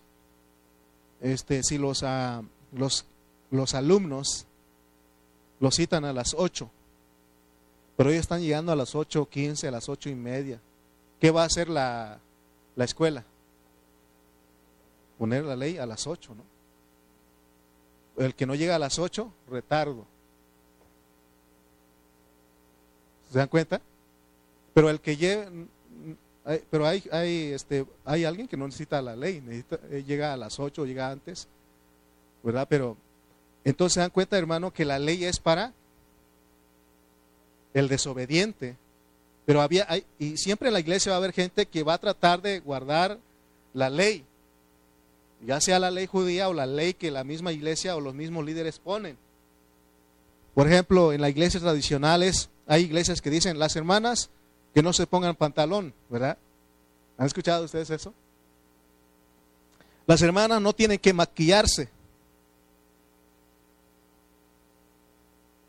[1.21, 3.05] este, si los, ah, los,
[3.49, 4.45] los alumnos
[5.59, 6.69] los citan a las 8,
[7.97, 10.59] pero ellos están llegando a las 8.15, a las ocho y media,
[11.19, 12.19] ¿qué va a hacer la,
[12.75, 13.23] la escuela?
[15.17, 16.52] Poner la ley a las 8, ¿no?
[18.17, 20.05] El que no llega a las 8, retardo.
[23.31, 23.81] ¿Se dan cuenta?
[24.73, 25.67] Pero el que lleve,
[26.69, 30.37] pero hay, hay, este, hay alguien que no necesita la ley, necesita, eh, llega a
[30.37, 31.47] las 8, llega antes,
[32.43, 32.67] ¿verdad?
[32.69, 32.97] Pero
[33.63, 35.73] entonces se dan cuenta, hermano, que la ley es para
[37.73, 38.75] el desobediente.
[39.45, 41.99] Pero había, hay, y siempre en la iglesia va a haber gente que va a
[41.99, 43.19] tratar de guardar
[43.73, 44.25] la ley,
[45.45, 48.45] ya sea la ley judía o la ley que la misma iglesia o los mismos
[48.45, 49.17] líderes ponen.
[50.53, 54.29] Por ejemplo, en las iglesias tradicionales hay iglesias que dicen, las hermanas
[54.73, 56.37] que no se pongan pantalón, ¿verdad?
[57.17, 58.13] ¿Han escuchado ustedes eso?
[60.05, 61.89] Las hermanas no tienen que maquillarse.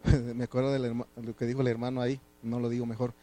[0.35, 3.15] Me acuerdo de lo que dijo el hermano ahí, no lo digo mejor.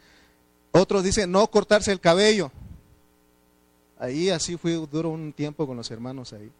[0.72, 2.50] Otros dicen no cortarse el cabello.
[4.02, 6.50] Ahí así fui duro un tiempo con los hermanos ahí.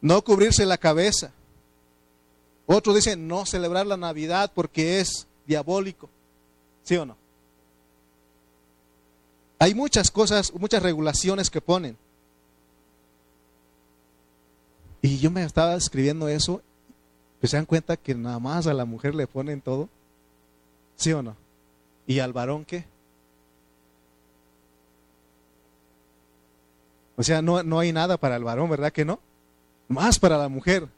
[0.00, 1.30] No cubrirse la cabeza.
[2.66, 6.10] Otros dicen no celebrar la Navidad porque es diabólico.
[6.82, 7.16] ¿Sí o no?
[9.60, 11.96] Hay muchas cosas, muchas regulaciones que ponen.
[15.02, 16.62] Y yo me estaba escribiendo eso,
[17.38, 19.88] pues se dan cuenta que nada más a la mujer le ponen todo.
[20.96, 21.36] ¿Sí o no?
[22.08, 22.86] ¿Y al varón qué?
[27.16, 29.20] O sea, no, no hay nada para el varón, ¿verdad que no?
[29.88, 30.88] Más para la mujer.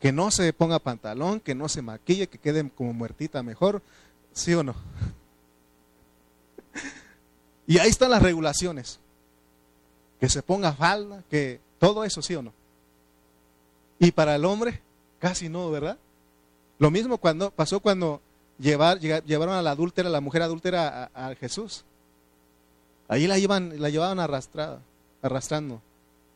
[0.00, 3.82] Que no se ponga pantalón, que no se maquille, que quede como muertita mejor.
[4.32, 4.74] ¿Sí o no?
[7.64, 8.98] Y ahí están las regulaciones.
[10.18, 12.52] Que se ponga falda, que todo eso, ¿sí o no?
[13.98, 14.80] Y para el hombre,
[15.20, 15.96] casi no, ¿verdad?
[16.78, 18.20] Lo mismo cuando pasó cuando
[18.58, 21.84] llevar, llevaron a la adúltera, a la mujer adúltera a, Jesús.
[23.08, 24.80] Ahí la, llevan, la llevaban arrastrada,
[25.22, 25.80] arrastrando.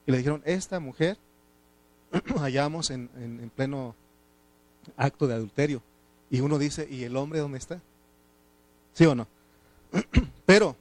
[0.07, 1.19] Y le dijeron, esta mujer
[2.39, 3.95] hallamos en, en pleno
[4.97, 5.83] acto de adulterio.
[6.31, 7.81] Y uno dice, ¿y el hombre dónde está?
[8.95, 9.27] ¿Sí o no?
[10.47, 10.77] Pero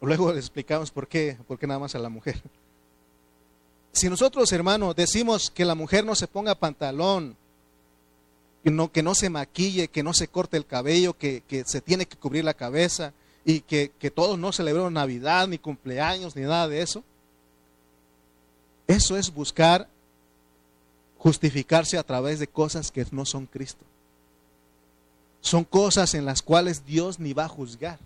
[0.00, 2.40] Luego les explicamos por qué, por qué nada más a la mujer.
[3.92, 7.36] Si nosotros, hermanos, decimos que la mujer no se ponga pantalón,
[8.64, 12.06] que no, que no se maquille, que no se corte el cabello, que, se tiene
[12.06, 13.12] que cubrir la cabeza
[13.44, 17.04] y que, que todos no celebramos Navidad, ni cumpleaños, ni nada de eso,
[18.90, 19.88] eso es buscar
[21.18, 23.84] justificarse a través de cosas que no son Cristo.
[25.40, 27.98] Son cosas en las cuales Dios ni va a juzgar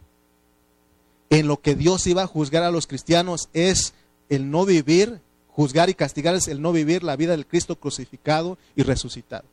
[1.31, 3.95] en lo que Dios iba a juzgar a los cristianos es
[4.29, 8.59] el no vivir, juzgar y castigar es el no vivir la vida del Cristo crucificado
[8.77, 9.45] y resucitado.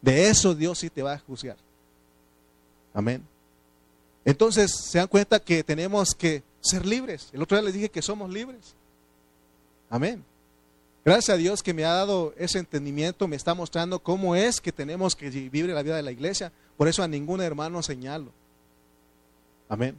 [0.00, 1.56] De eso Dios sí te va a juzgar.
[2.94, 3.24] Amén.
[4.24, 7.30] Entonces se dan cuenta que tenemos que ser libres.
[7.32, 8.74] El otro día les dije que somos libres.
[9.90, 10.22] Amén.
[11.04, 14.72] Gracias a Dios que me ha dado ese entendimiento, me está mostrando cómo es que
[14.72, 16.52] tenemos que vivir la vida de la iglesia.
[16.76, 18.30] Por eso a ningún hermano señalo.
[19.68, 19.98] Amén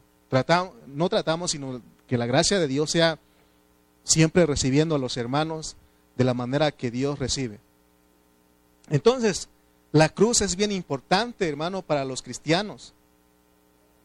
[0.87, 3.19] no tratamos, sino que la gracia de Dios sea
[4.03, 5.75] siempre recibiendo a los hermanos
[6.15, 7.59] de la manera que Dios recibe.
[8.89, 9.49] Entonces,
[9.91, 12.93] la cruz es bien importante, hermano, para los cristianos.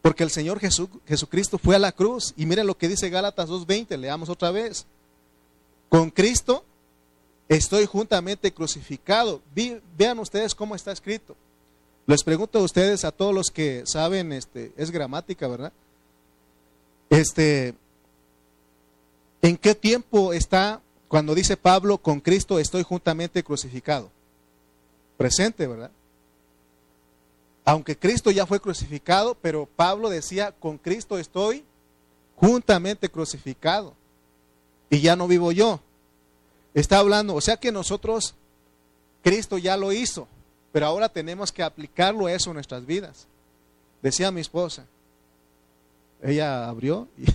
[0.02, 2.35] Porque el Señor Jesucristo fue a la cruz.
[2.37, 4.87] Y miren lo que dice Gálatas 2.20, leamos otra vez.
[5.88, 6.64] Con Cristo
[7.48, 9.40] estoy juntamente crucificado.
[9.96, 11.37] vean ustedes cómo está escrito.
[12.07, 15.72] Les pregunto a ustedes, a todos los que saben, este, es gramática, ¿verdad?
[17.09, 17.74] Este,
[19.45, 24.11] ¿En qué tiempo está cuando dice Pablo, con Cristo estoy juntamente crucificado?
[25.18, 25.90] Presente, ¿verdad?
[27.66, 31.62] Aunque Cristo ya fue crucificado, pero Pablo decía, con Cristo estoy
[32.36, 33.95] juntamente crucificado.
[34.88, 35.80] Y ya no vivo yo.
[36.75, 38.35] Está hablando, o sea que nosotros,
[39.22, 40.27] Cristo ya lo hizo,
[40.72, 43.29] pero ahora tenemos que aplicarlo eso en nuestras vidas.
[44.03, 44.85] Decía mi esposa,
[46.20, 47.27] ella abrió y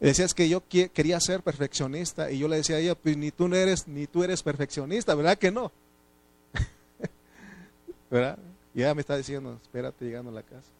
[0.00, 3.30] decía es que yo quería ser perfeccionista y yo le decía a ella, pues ni
[3.30, 5.70] tú eres, ni tú eres perfeccionista, ¿verdad que no?
[8.10, 8.38] ¿Verdad?
[8.74, 10.70] Y ella me está diciendo, espérate llegando a la casa.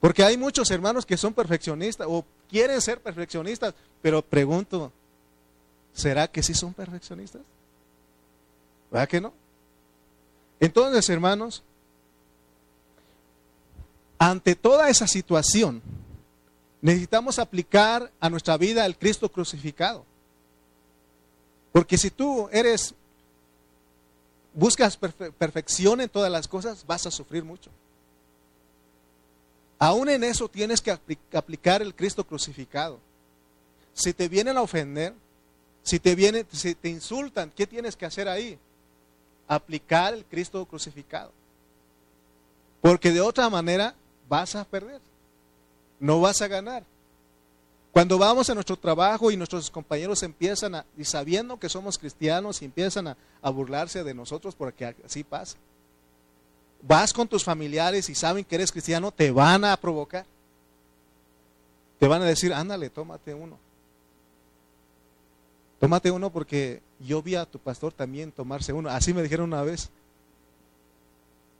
[0.00, 4.92] Porque hay muchos hermanos que son perfeccionistas o quieren ser perfeccionistas, pero pregunto,
[5.92, 7.42] ¿será que sí son perfeccionistas?
[8.90, 9.32] ¿Verdad que no?
[10.60, 11.62] Entonces, hermanos,
[14.18, 15.82] ante toda esa situación,
[16.80, 20.04] necesitamos aplicar a nuestra vida el Cristo crucificado.
[21.72, 22.94] Porque si tú eres,
[24.54, 27.70] buscas perfección en todas las cosas, vas a sufrir mucho.
[29.78, 30.98] Aún en eso tienes que
[31.32, 32.98] aplicar el Cristo crucificado.
[33.94, 35.14] Si te vienen a ofender,
[35.88, 38.58] si te vienen, si te insultan, ¿qué tienes que hacer ahí?
[39.46, 41.32] Aplicar el Cristo crucificado.
[42.80, 43.94] Porque de otra manera
[44.28, 45.00] vas a perder.
[45.98, 46.84] No vas a ganar.
[47.92, 52.62] Cuando vamos a nuestro trabajo y nuestros compañeros empiezan a, y sabiendo que somos cristianos
[52.62, 55.56] y empiezan a, a burlarse de nosotros porque así pasa
[56.82, 60.24] vas con tus familiares y saben que eres cristiano, te van a provocar.
[61.98, 63.58] Te van a decir, ándale, tómate uno.
[65.78, 68.88] Tómate uno porque yo vi a tu pastor también tomarse uno.
[68.88, 69.90] Así me dijeron una vez.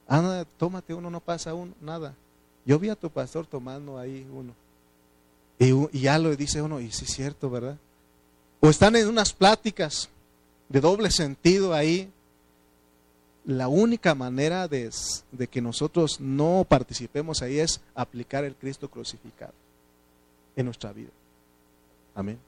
[0.09, 2.15] Ándale, tómate uno, no pasa uno, nada.
[2.65, 4.55] Yo vi a tu pastor tomando ahí uno.
[5.59, 7.77] Y, ya lo dice uno, y sí es cierto, ¿verdad?
[8.61, 10.09] O están en unas pláticas
[10.69, 12.11] de doble sentido ahí,
[13.45, 14.91] la única manera de,
[15.51, 19.55] que nosotros no participemos ahí es aplicar el Cristo crucificado
[20.55, 21.11] en nuestra vida.
[22.15, 22.39] Amén.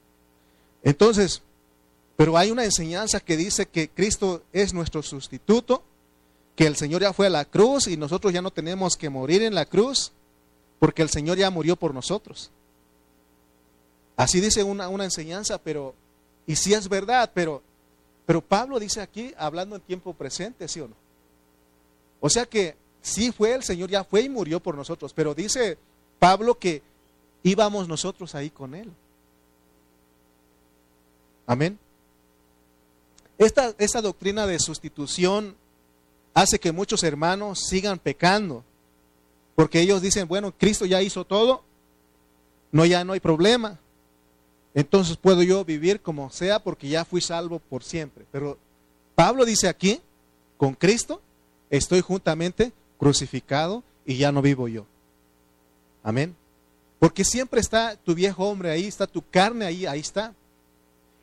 [0.83, 1.43] Entonces,
[2.21, 5.83] pero hay una enseñanza que dice que Cristo es nuestro sustituto,
[6.55, 9.41] que el Señor ya fue a la cruz y nosotros ya no tenemos que morir
[9.41, 10.13] en la cruz,
[10.79, 12.51] porque el Señor ya murió por nosotros.
[14.19, 15.95] Así dice una, una enseñanza, pero,
[16.47, 17.63] y sí es verdad, pero
[18.27, 20.97] pero Pablo dice aquí, hablando en tiempo presente, ¿sí o no?
[22.21, 25.79] O sea que sí fue el Señor, ya fue y murió por nosotros, pero dice
[26.19, 26.83] Pablo que
[27.43, 28.93] íbamos nosotros ahí con Él.
[31.47, 31.79] Amén.
[33.41, 35.57] Esta, doctrina de sustitución
[36.33, 38.63] hace que muchos hermanos sigan pecando,
[39.57, 41.65] porque ellos dicen, bueno, Cristo ya hizo todo,
[42.71, 43.81] no, ya no hay problema
[44.75, 48.25] entonces puedo yo vivir como sea porque ya fui salvo por siempre.
[48.31, 48.59] Pero
[49.15, 50.01] Pablo dice aquí,
[50.57, 51.21] con Cristo
[51.71, 54.87] estoy juntamente crucificado y ya no vivo yo.
[56.03, 56.37] Amén.
[56.99, 60.35] Porque siempre está tu viejo hombre ahí, está tu carne ahí, ahí está.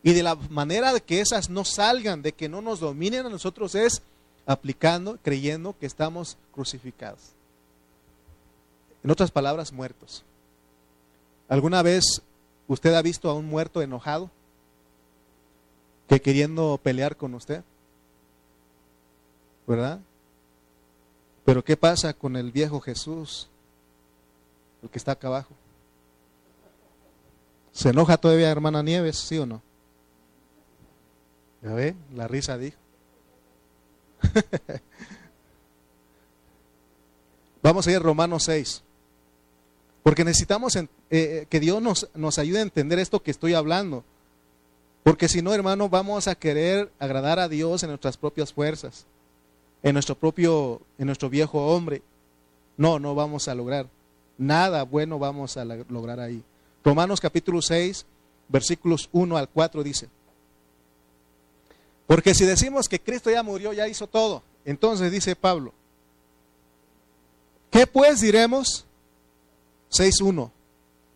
[0.03, 3.29] Y de la manera de que esas no salgan, de que no nos dominen a
[3.29, 4.01] nosotros es
[4.45, 7.19] aplicando, creyendo que estamos crucificados.
[9.03, 10.23] En otras palabras, muertos.
[11.49, 12.21] ¿Alguna vez
[12.67, 14.29] ¿Usted ha visto a un muerto enojado?
[16.07, 17.63] Que queriendo pelear con usted.
[19.65, 19.99] ¿Verdad?
[21.45, 23.47] Pero ¿qué pasa con el viejo Jesús?
[24.83, 25.53] El que está acá abajo.
[27.71, 29.61] ¿Se enoja todavía hermana Nieves, sí o no?
[31.61, 31.93] ¿Ya?
[32.13, 32.77] La risa dijo.
[37.61, 38.83] Vamos a ir a Romanos 6.
[40.03, 44.05] Porque necesitamos eh, eh, que Dios nos, nos ayude a entender esto que estoy hablando.
[45.03, 49.05] Porque si no, hermano, vamos a querer agradar a Dios en nuestras propias fuerzas,
[49.83, 52.01] en nuestro propio, en nuestro viejo hombre.
[52.77, 53.87] No, no vamos a lograr.
[54.37, 56.43] Nada bueno vamos a lograr ahí.
[56.83, 58.05] Romanos capítulo 6,
[58.47, 60.09] versículos 1 al 4 dice.
[62.07, 65.73] Porque si decimos que Cristo ya murió, ya hizo todo, entonces dice Pablo,
[67.69, 68.85] ¿qué pues diremos?
[69.91, 70.49] 6.1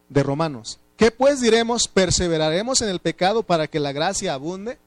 [0.10, 0.80] de Romanos.
[0.98, 1.88] ¿Qué pues diremos?
[1.88, 4.78] ¿Perseveraremos en el pecado para que la gracia abunde?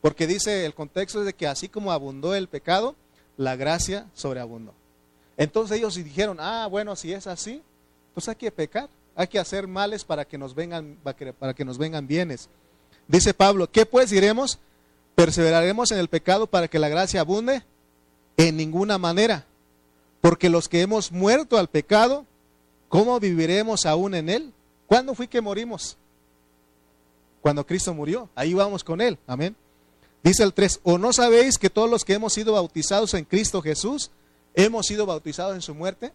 [0.00, 2.94] Porque dice el contexto es de que así como abundó el pecado,
[3.36, 4.72] la gracia sobreabundó.
[5.36, 7.62] Entonces ellos dijeron, ah, bueno, si es así,
[8.14, 10.96] pues hay que pecar, hay que hacer males para que nos vengan,
[11.38, 12.48] para que nos vengan bienes.
[13.08, 14.58] Dice Pablo, ¿qué pues diremos?
[15.20, 17.62] ¿Perseveraremos en el pecado para que la gracia abunde?
[18.36, 19.44] En ninguna manera,
[20.20, 22.24] porque los que hemos muerto al pecado,
[22.90, 24.52] ¿Cómo viviremos aún en Él?
[24.88, 25.96] ¿Cuándo fue que morimos?
[27.40, 28.28] Cuando Cristo murió.
[28.34, 29.16] Ahí vamos con Él.
[29.28, 29.54] Amén.
[30.24, 33.62] Dice el 3, ¿o no sabéis que todos los que hemos sido bautizados en Cristo
[33.62, 34.10] Jesús,
[34.54, 36.12] hemos sido bautizados en su muerte?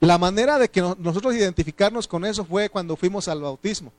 [0.00, 3.92] La manera de que nosotros identificarnos con eso fue cuando fuimos al bautismo.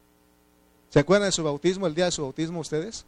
[0.89, 3.05] ¿Se acuerdan de su bautismo, el día de su bautismo ustedes?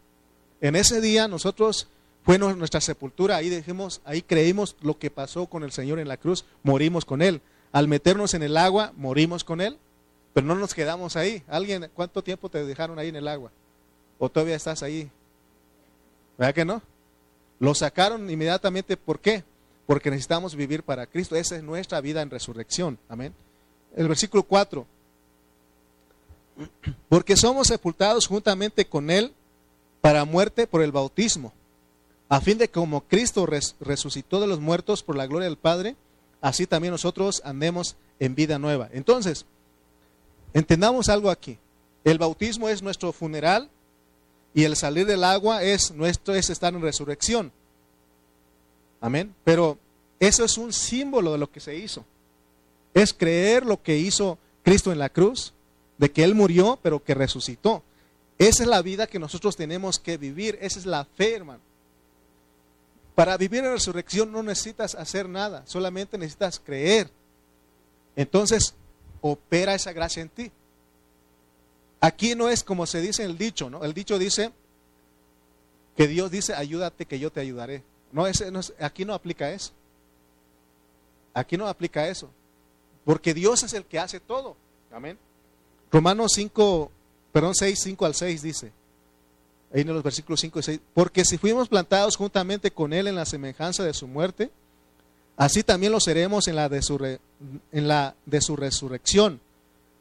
[0.62, 1.88] En ese día nosotros
[2.24, 6.18] fue nuestra sepultura, ahí dijimos, ahí creímos lo que pasó con el Señor en la
[6.18, 7.42] cruz, morimos con Él
[7.72, 9.78] al meternos en el agua, morimos con él,
[10.34, 11.44] pero no nos quedamos ahí.
[11.48, 13.52] ¿Alguien, cuánto tiempo te dejaron ahí en el agua?
[14.20, 15.10] ¿O todavía estás ahí?
[16.38, 16.82] ¿Verdad que no?
[17.60, 19.44] Lo sacaron inmediatamente, ¿por qué?
[19.86, 21.36] Porque necesitamos vivir para Cristo.
[21.36, 22.98] Esa es nuestra vida en resurrección.
[23.10, 23.34] Amén.
[23.96, 24.86] el versículo 4.
[27.10, 29.34] Porque somos sepultados juntamente con Él
[30.08, 31.52] para muerte por el bautismo,
[32.30, 35.98] a fin de que como Cristo resucitó de los muertos por la gloria del Padre,
[36.40, 38.88] así también nosotros andemos en vida nueva.
[38.94, 39.46] Entonces,
[40.54, 41.60] entendamos algo aquí.
[42.06, 43.70] El bautismo es nuestro funeral
[44.54, 47.52] y el salir del agua es nuestro es estar en resurrección.
[49.02, 49.36] Amén.
[49.44, 49.78] Pero
[50.22, 52.06] eso es un símbolo de lo que se hizo.
[52.94, 55.54] Es creer lo que hizo Cristo en la cruz,
[55.98, 57.84] de que Él murió, pero que resucitó.
[58.38, 60.58] Esa es la vida que nosotros tenemos que vivir.
[60.62, 61.62] Esa es la fe, hermano.
[63.16, 67.10] Para vivir en resurrección no necesitas hacer nada, solamente necesitas creer.
[68.16, 68.76] Entonces,
[69.22, 70.52] opera esa gracia en ti.
[72.00, 73.84] Aquí no es como se dice en el dicho, ¿no?
[73.84, 74.52] El dicho dice
[75.96, 77.82] que Dios dice, ayúdate que yo te ayudaré.
[78.12, 79.72] No, ese, aquí no aplica eso.
[81.34, 82.30] Aquí no aplica eso.
[83.04, 84.56] Porque Dios es el que hace todo.
[84.92, 85.18] Amén.
[85.92, 86.92] Romanos 5,
[87.38, 88.72] perdón, 6, 5 al 6 dice,
[89.72, 93.14] ahí en los versículos 5 y 6, porque si fuimos plantados juntamente con Él en
[93.14, 94.50] la semejanza de su muerte,
[95.36, 96.98] así también lo seremos en la de su,
[97.72, 99.40] en la de su resurrección,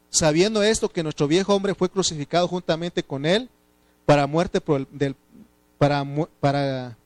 [0.09, 3.49] sabiendo esto que nuestro viejo hombre fue crucificado juntamente con Él
[4.07, 6.07] para muerte para,
[6.39, 6.97] para,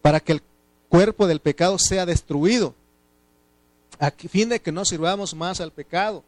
[0.00, 0.42] para que el
[0.88, 2.74] cuerpo del pecado sea destruido,
[3.98, 6.24] a fin de que no sirvamos más al pecado.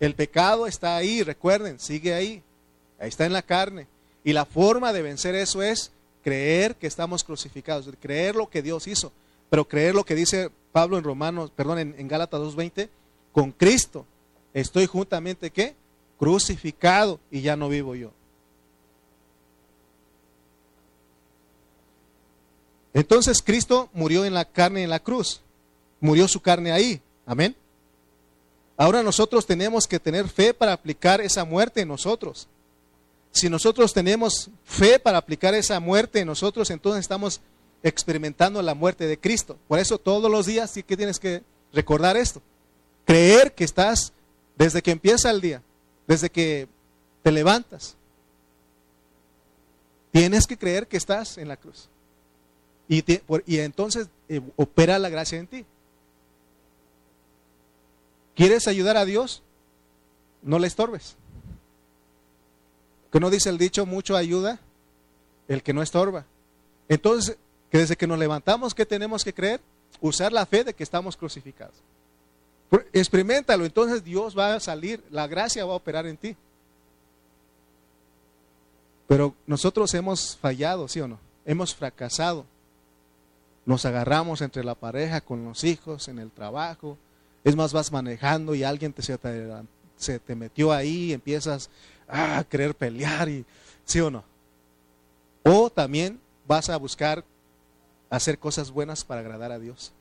[0.00, 2.42] El pecado está ahí, recuerden, sigue ahí,
[2.98, 3.86] ahí está en la carne.
[4.24, 5.92] Y la forma de vencer eso es
[6.22, 9.12] creer que estamos crucificados, creer lo que Dios hizo,
[9.50, 12.88] pero creer lo que dice Pablo en Romanos, perdón, en, en Gálatas 2.20,
[13.32, 14.04] con Cristo
[14.52, 15.74] estoy juntamente, ¿qué?
[16.18, 18.10] Crucificado y ya no vivo yo.
[22.92, 25.40] Entonces Cristo murió en la carne en la cruz,
[26.00, 27.54] murió su carne ahí, amén.
[28.76, 32.48] Ahora nosotros tenemos que tener fe para aplicar esa muerte en nosotros.
[33.32, 37.40] Si nosotros tenemos fe para aplicar esa muerte en nosotros, entonces estamos
[37.82, 39.58] experimentando la muerte de Cristo.
[39.68, 42.42] Por eso todos los días sí que tienes que recordar esto.
[43.04, 44.12] Creer que estás
[44.56, 45.62] desde que empieza el día,
[46.06, 46.68] desde que
[47.22, 47.96] te levantas.
[50.10, 51.88] Tienes que creer que estás en la cruz.
[52.88, 53.04] Y,
[53.58, 55.66] entonces eh, opera la gracia en ti.
[58.34, 59.42] ¿Quieres ayudar a Dios?
[60.42, 61.16] No le estorbes.
[63.12, 64.60] Que no dice el dicho, mucho ayuda
[65.48, 66.24] el que no estorba.
[66.88, 67.36] Entonces,
[67.70, 69.60] que desde que nos levantamos, ¿qué tenemos que creer?
[70.00, 71.74] Usar la fe de que estamos crucificados.
[72.92, 76.36] Experimentalo, entonces Dios va a salir, la gracia va a operar en ti.
[79.06, 81.18] Pero nosotros hemos fallado, ¿sí o no?
[81.46, 82.44] Hemos fracasado.
[83.64, 86.98] Nos agarramos entre la pareja, con los hijos, en el trabajo,
[87.44, 89.16] es más, vas manejando y alguien te, se,
[90.18, 91.70] te, metió ahí empiezas
[92.08, 93.44] a querer pelear, y,
[93.84, 94.24] ¿sí o no?
[95.42, 97.24] O también vas a buscar
[98.10, 99.92] hacer cosas buenas para agradar a Dios.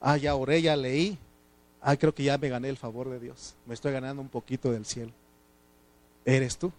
[0.00, 1.18] Ah, ya oré, ya leí.
[1.80, 3.54] Ah, creo que ya me gané el favor de Dios.
[3.66, 5.12] Me estoy ganando un poquito del cielo.
[6.24, 6.72] Eres tú.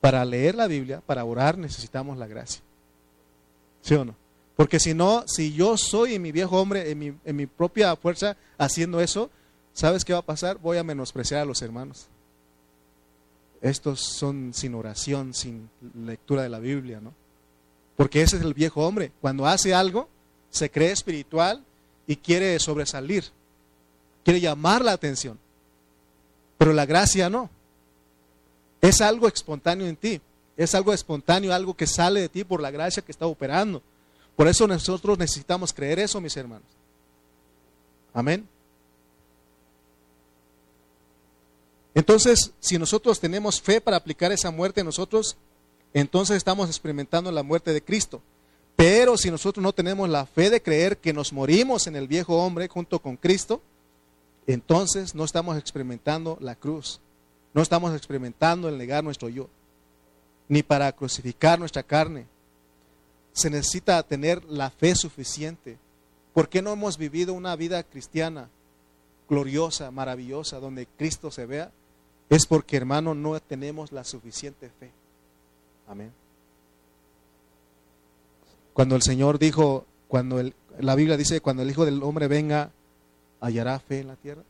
[0.00, 2.62] Para leer la Biblia, para orar, necesitamos la gracia.
[3.82, 4.14] ¿Sí o no?
[4.56, 7.96] Porque si no, si yo soy en mi viejo hombre, en mi, en mi propia
[7.96, 9.30] fuerza, haciendo eso,
[9.72, 10.58] ¿sabes qué va a pasar?
[10.58, 12.08] Voy a menospreciar a los hermanos.
[13.62, 15.70] Estos son sin oración, sin
[16.04, 17.14] lectura de la Biblia, ¿no?
[17.96, 19.12] Porque ese es el viejo hombre.
[19.20, 20.08] Cuando hace algo,
[20.50, 21.64] se cree espiritual
[22.06, 23.24] y quiere sobresalir,
[24.24, 25.38] quiere llamar la atención.
[26.58, 27.48] Pero la gracia no.
[28.80, 30.20] Es algo espontáneo en ti.
[30.56, 33.80] Es algo espontáneo, algo que sale de ti por la gracia que está operando.
[34.36, 36.66] Por eso nosotros necesitamos creer eso, mis hermanos.
[38.12, 38.46] Amén.
[41.94, 45.36] Entonces, si nosotros tenemos fe para aplicar esa muerte en nosotros,
[45.92, 48.22] entonces estamos experimentando la muerte de Cristo.
[48.76, 52.42] Pero si nosotros no tenemos la fe de creer que nos morimos en el viejo
[52.42, 53.60] hombre junto con Cristo,
[54.46, 57.00] entonces no estamos experimentando la cruz.
[57.54, 59.48] No estamos experimentando el negar nuestro yo,
[60.48, 62.26] ni para crucificar nuestra carne,
[63.32, 65.78] se necesita tener la fe suficiente.
[66.32, 68.48] ¿Por qué no hemos vivido una vida cristiana
[69.28, 71.72] gloriosa, maravillosa, donde Cristo se vea?
[72.32, 74.90] Es porque, hermano, no tenemos la suficiente fe.
[75.86, 76.10] Amén.
[78.72, 80.42] Cuando el Señor dijo, cuando
[80.78, 82.70] la Biblia dice, cuando el Hijo del Hombre venga,
[83.38, 84.40] hallará fe en la tierra.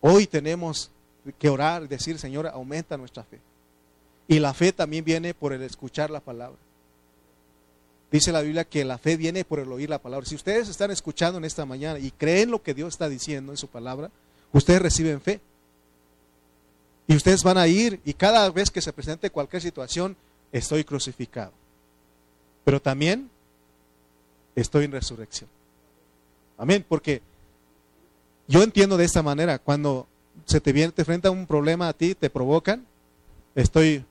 [0.00, 0.90] Hoy tenemos
[1.38, 3.38] que orar y decir, Señor, aumenta nuestra fe.
[4.28, 6.56] Y la fe también viene por el escuchar la palabra.
[8.10, 10.24] Dice la Biblia que la fe viene por el oír la palabra.
[10.24, 13.58] Si ustedes están escuchando en esta mañana y creen lo que Dios está diciendo en
[13.58, 14.10] su palabra,
[14.54, 15.42] ustedes reciben fe.
[17.08, 20.14] Y ustedes van a ir y cada vez que se presente cualquier situación,
[20.52, 21.52] estoy crucificado.
[22.64, 23.30] Pero también
[24.54, 25.48] estoy en resurrección.
[26.58, 27.22] Amén, porque
[28.46, 30.06] yo entiendo de esta manera, cuando
[30.44, 32.86] se te viene, te enfrenta un problema a ti, te provocan,
[33.54, 34.04] estoy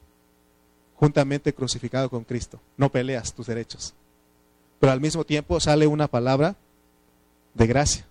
[0.96, 2.60] juntamente crucificado con Cristo.
[2.78, 3.94] No peleas tus derechos.
[4.80, 6.56] Pero al mismo tiempo sale una palabra
[7.54, 8.06] de gracia.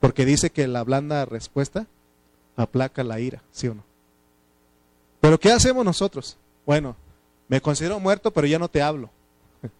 [0.00, 1.86] Porque dice que la blanda respuesta
[2.56, 3.84] aplaca la ira, ¿sí o no?
[5.20, 6.36] Pero ¿qué hacemos nosotros?
[6.66, 6.96] Bueno,
[7.48, 9.10] me considero muerto, pero ya no te hablo.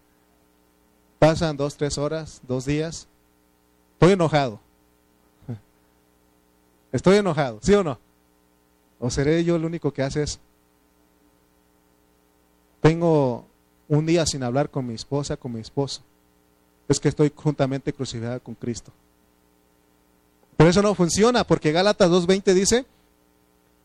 [1.19, 3.07] Pasan dos, tres horas, dos días.
[3.93, 4.59] Estoy enojado.
[6.91, 7.99] Estoy enojado, ¿sí o no?
[8.99, 10.39] ¿O seré yo el único que hace eso?
[12.81, 13.45] Tengo
[13.87, 16.01] un día sin hablar con mi esposa, con mi esposo.
[16.87, 18.91] Es que estoy juntamente crucificado con Cristo.
[20.57, 22.85] Pero eso no funciona porque Gálatas 2.20 dice,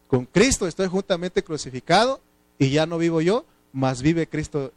[0.07, 2.21] con Cristo estoy juntamente crucificado
[2.59, 4.73] y ya no vivo yo, más vive Cristo,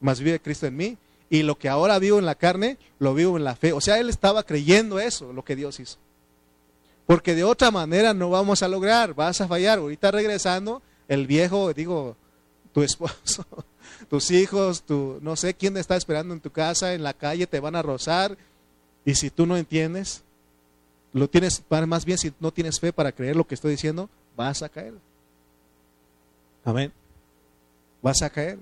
[0.00, 0.98] más vive Cristo en mí.
[1.30, 3.72] Y lo que ahora vivo en la carne, lo vivo en la fe.
[3.72, 5.96] O sea, él estaba creyendo eso, lo que Dios hizo.
[7.06, 9.78] Porque de otra manera no vamos a lograr, vas a fallar.
[9.78, 12.16] Ahorita regresando, el viejo, digo,
[12.72, 13.46] tu esposo,
[14.10, 17.60] tus hijos, tu, no sé quién está esperando en tu casa, en la calle, te
[17.60, 18.36] van a rozar.
[19.04, 20.22] Y si tú no entiendes,
[21.12, 24.62] lo tienes, más bien si no tienes fe para creer lo que estoy diciendo, vas
[24.62, 24.94] a caer.
[26.64, 26.92] Amén.
[28.00, 28.58] Vas a caer.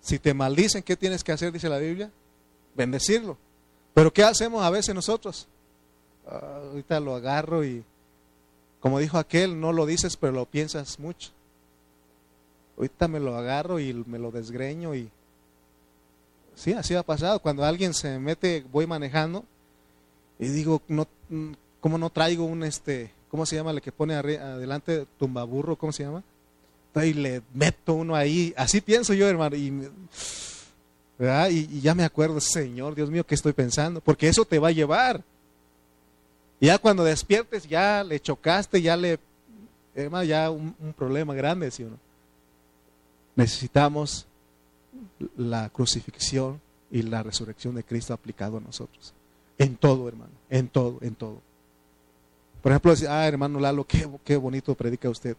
[0.00, 1.52] Si te maldicen, ¿qué tienes que hacer?
[1.52, 2.10] Dice la Biblia.
[2.74, 3.36] Bendecirlo.
[3.94, 5.48] Pero ¿qué hacemos a veces nosotros?
[6.26, 7.82] Ah, ahorita lo agarro y,
[8.80, 11.30] como dijo aquel, no lo dices, pero lo piensas mucho.
[12.76, 15.10] Ahorita me lo agarro y me lo desgreño y...
[16.54, 17.40] Sí, así ha pasado.
[17.40, 19.44] Cuando alguien se mete, voy manejando
[20.38, 21.06] y digo, no,
[21.80, 23.70] ¿cómo no traigo un, este, ¿cómo se llama?
[23.70, 26.22] El que pone adelante tumbaburro, ¿cómo se llama?
[27.04, 28.52] Y le meto uno ahí.
[28.56, 29.56] Así pienso yo, hermano.
[29.56, 29.88] Y,
[31.80, 34.00] ya me acuerdo, Señor, Dios mío, ¿qué estoy pensando?
[34.00, 35.22] Porque eso te va a llevar.
[36.60, 39.18] ya cuando despiertes, ya le chocaste, ya le.
[39.94, 41.98] Hermano, ya un, problema grande, ¿sí o no?
[43.34, 44.26] Necesitamos
[45.36, 46.60] la crucifixión
[46.90, 49.12] y la resurrección de Cristo aplicado a nosotros.
[49.58, 50.37] En todo, hermano.
[50.50, 51.40] En todo, en todo.
[52.62, 55.36] Por ejemplo, ah, hermano Lalo, qué, qué bonito predica usted.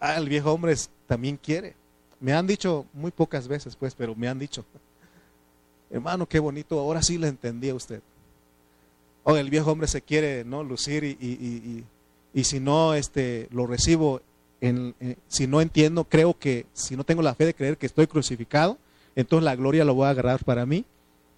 [0.00, 0.74] Ah, el viejo hombre
[1.06, 1.74] también quiere.
[2.20, 4.64] Me han dicho muy pocas veces, pues, pero me han dicho.
[5.90, 8.00] Hermano, qué bonito, ahora sí le entendí a usted.
[9.22, 11.84] O el viejo hombre se quiere no lucir y, y,
[12.32, 14.20] y, si no este, lo recibo,
[14.60, 17.86] en, eh, si no entiendo, creo que si no tengo la fe de creer que
[17.86, 18.78] estoy crucificado,
[19.16, 20.84] entonces la gloria lo voy a agarrar para mí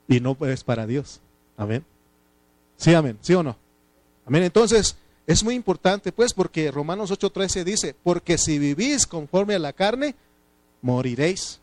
[0.06, 1.20] y no es para Dios.
[1.56, 1.84] Amén.
[2.78, 3.18] Sí, amén.
[3.20, 3.56] ¿Sí o no?
[4.24, 4.44] Amén.
[4.44, 9.74] Entonces, es muy importante, pues, porque Romanos 8:13 dice, porque si vivís conforme a la
[9.74, 10.14] carne,
[10.80, 11.60] moriréis.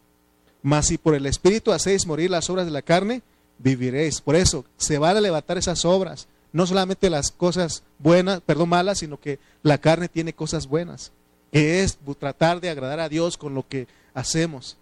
[0.62, 3.24] Mas si por el Espíritu hacéis morir las obras de la carne,
[3.58, 4.22] viviréis.
[4.22, 6.28] Por eso, se van a levantar esas obras.
[6.52, 11.12] No solamente las cosas buenas, perdón, malas, sino que la carne tiene cosas buenas.
[11.52, 14.78] Que es tratar de agradar a Dios con lo que hacemos.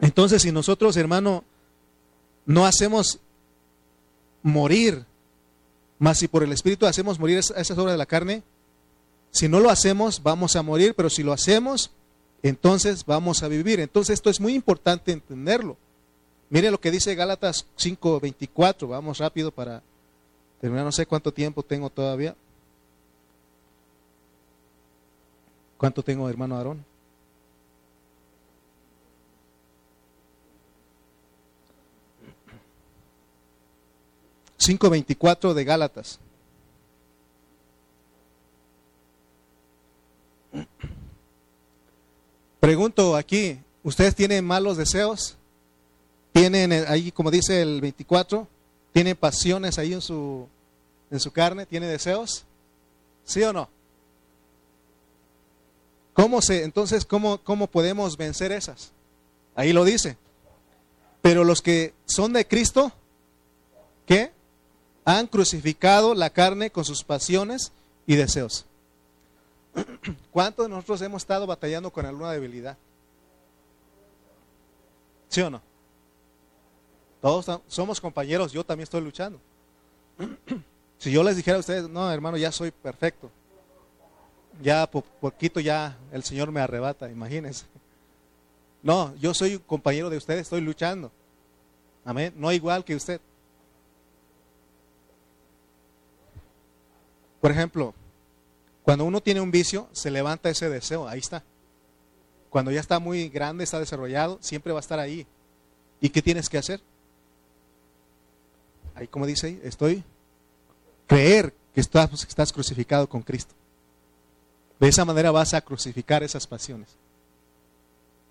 [0.00, 1.44] Entonces, si nosotros, hermano,
[2.46, 3.20] no hacemos
[4.44, 5.04] morir
[5.98, 8.42] mas si por el Espíritu hacemos morir esas obras de la carne,
[9.30, 11.90] si no lo hacemos, vamos a morir, pero si lo hacemos,
[12.42, 13.80] entonces vamos a vivir.
[13.80, 15.76] Entonces esto es muy importante entenderlo.
[16.50, 18.88] Mire lo que dice Gálatas 5:24.
[18.88, 19.82] Vamos rápido para
[20.60, 20.84] terminar.
[20.84, 22.36] No sé cuánto tiempo tengo todavía.
[25.78, 26.84] ¿Cuánto tengo, hermano Aarón?
[34.68, 36.18] 5.24 de Gálatas.
[42.60, 45.36] Pregunto aquí, ¿ustedes tienen malos deseos?
[46.32, 48.48] ¿Tienen ahí, como dice el 24,
[48.92, 50.48] tienen pasiones ahí en su,
[51.10, 51.66] en su carne?
[51.66, 52.44] ¿Tiene deseos?
[53.24, 53.68] ¿Sí o no?
[56.14, 58.92] ¿Cómo se, entonces, cómo, cómo podemos vencer esas?
[59.54, 60.16] Ahí lo dice.
[61.20, 62.92] Pero los que son de Cristo,
[64.06, 64.33] ¿qué?
[65.04, 67.72] Han crucificado la carne con sus pasiones
[68.06, 68.64] y deseos.
[70.30, 72.76] ¿Cuántos de nosotros hemos estado batallando con alguna debilidad?
[75.28, 75.60] ¿Sí o no?
[77.20, 79.40] Todos somos compañeros, yo también estoy luchando.
[80.96, 83.30] Si yo les dijera a ustedes, no, hermano, ya soy perfecto.
[84.62, 87.66] Ya poquito ya el Señor me arrebata, imagínense.
[88.82, 91.10] No, yo soy compañero de usted, estoy luchando.
[92.06, 92.32] Amén.
[92.36, 93.20] No igual que usted.
[97.44, 97.92] Por ejemplo,
[98.84, 101.42] cuando uno tiene un vicio, se levanta ese deseo, ahí está.
[102.48, 105.26] Cuando ya está muy grande, está desarrollado, siempre va a estar ahí.
[106.00, 106.80] ¿Y qué tienes que hacer?
[108.94, 110.02] Ahí como dice estoy
[111.06, 113.54] creer que estás, estás crucificado con Cristo.
[114.80, 116.88] De esa manera vas a crucificar esas pasiones.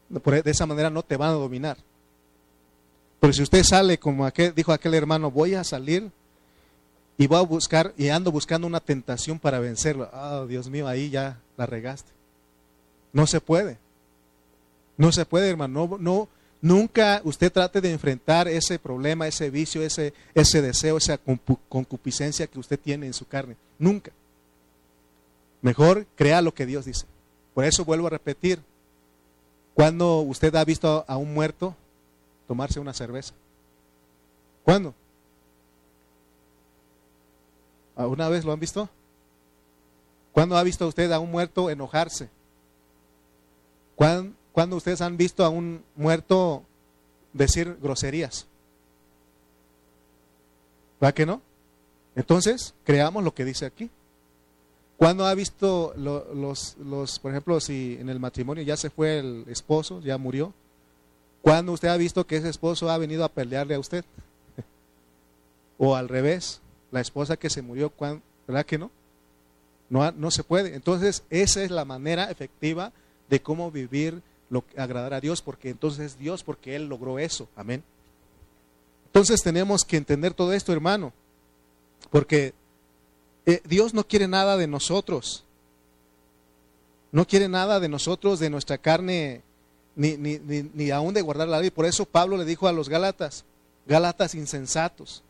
[0.09, 1.77] De esa manera no te van a dominar.
[3.19, 6.11] Pero si usted sale como aquel, dijo aquel hermano, voy a salir
[7.17, 10.09] y voy a buscar y ando buscando una tentación para vencerlo.
[10.13, 12.11] Oh, Dios mío, ahí ya la regaste.
[13.11, 13.77] No se puede.
[14.97, 15.87] No se puede, hermano.
[15.87, 16.27] No, no,
[16.61, 21.19] nunca usted trate de enfrentar ese problema, ese vicio, ese, ese deseo, esa
[21.69, 23.55] concupiscencia que usted tiene en su carne.
[23.77, 24.11] Nunca.
[25.61, 27.05] Mejor crea lo que Dios dice.
[27.53, 28.59] Por eso vuelvo a repetir,
[29.75, 31.75] cuando usted ha visto a un muerto
[32.47, 33.33] tomarse una cerveza?
[34.63, 34.93] ¿Cuándo?
[37.95, 38.89] ¿Una vez lo han visto?
[40.31, 42.29] ¿Cuándo ha visto usted a un muerto enojarse?
[43.95, 46.63] ¿Cuándo, ustedes han visto a un muerto
[47.31, 48.47] decir groserías?
[51.01, 51.41] ¿Va que no?
[52.15, 53.89] Entonces, creamos lo que dice aquí.
[54.97, 59.45] ¿Cuándo ha visto los, los, por ejemplo, si en el matrimonio ya se fue el
[59.47, 60.53] esposo, ya murió?
[61.41, 64.05] ¿Cuándo usted ha visto que ese esposo ha venido a pelearle a usted?
[65.77, 66.61] o al revés,
[66.93, 67.91] la esposa que se murió,
[68.47, 68.91] ¿verdad que no?
[69.89, 70.75] No, no se puede.
[70.75, 72.93] Entonces, esa es la manera efectiva
[73.29, 74.21] de cómo vivir,
[74.51, 77.49] lo, agradar a Dios, porque entonces es Dios, porque Él logró eso.
[77.55, 77.83] Amén.
[79.07, 81.13] Entonces tenemos que entender todo esto, hermano,
[82.11, 82.53] porque
[83.47, 85.43] eh, Dios no quiere nada de nosotros.
[87.11, 89.41] No quiere nada de nosotros, de nuestra carne,
[89.95, 91.71] ni, ni, ni, ni aún de guardar la ley.
[91.71, 93.45] Por eso Pablo le dijo a los Gálatas,
[93.87, 95.23] Gálatas insensatos.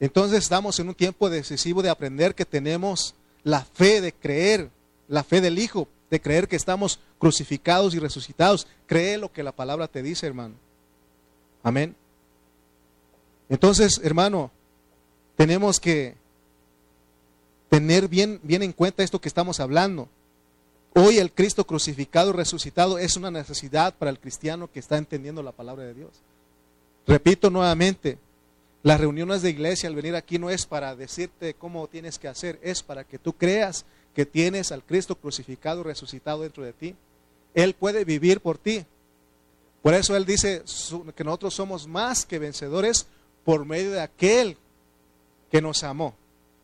[0.00, 4.70] Entonces estamos en un tiempo decisivo de aprender que tenemos la fe de creer,
[5.08, 8.66] la fe del Hijo, de creer que estamos crucificados y resucitados.
[8.86, 10.54] Cree lo que la palabra te dice, hermano.
[11.62, 11.96] Amén.
[13.48, 14.50] Entonces, hermano,
[15.36, 16.14] tenemos que
[17.68, 20.08] tener bien, bien en cuenta esto que estamos hablando.
[20.94, 25.42] Hoy el Cristo crucificado y resucitado es una necesidad para el cristiano que está entendiendo
[25.42, 26.10] la palabra de Dios.
[27.06, 28.18] Repito nuevamente,
[28.82, 32.58] las reuniones de iglesia al venir aquí no es para decirte cómo tienes que hacer,
[32.62, 36.94] es para que tú creas que tienes al Cristo crucificado resucitado dentro de ti.
[37.54, 38.84] Él puede vivir por ti.
[39.82, 40.62] Por eso Él dice
[41.16, 43.06] que nosotros somos más que vencedores
[43.44, 44.56] por medio de aquel
[45.50, 46.14] que nos amó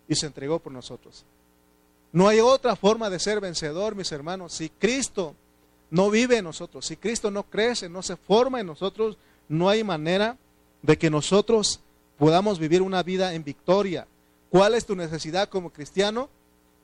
[0.09, 1.25] y se entregó por nosotros.
[2.12, 4.53] No hay otra forma de ser vencedor, mis hermanos.
[4.53, 5.35] Si Cristo
[5.91, 9.17] no vive en nosotros, si Cristo no crece, no se forma en nosotros,
[9.49, 10.37] no hay manera
[10.83, 11.81] de que nosotros
[12.19, 14.07] podamos vivir una vida en victoria.
[14.51, 16.29] ¿Cuál es tu necesidad como cristiano?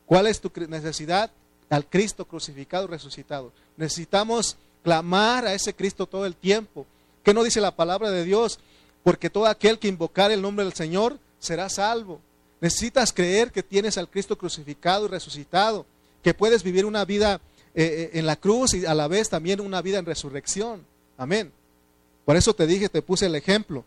[0.07, 1.31] ¿Cuál es tu necesidad
[1.69, 3.53] al Cristo crucificado resucitado?
[3.77, 6.87] Necesitamos clamar a ese Cristo todo el tiempo.
[7.23, 8.59] ¿Qué no dice la palabra de Dios?
[9.05, 12.21] Porque todo aquel que invocar el nombre del Señor será salvo.
[12.61, 15.87] Necesitas creer que tienes al Cristo crucificado y resucitado,
[16.23, 17.41] que puedes vivir una vida
[17.75, 20.85] eh, eh, en la cruz y a la vez también una vida en resurrección.
[21.17, 21.53] Amén.
[22.25, 23.85] Por eso te dije, te puse el ejemplo.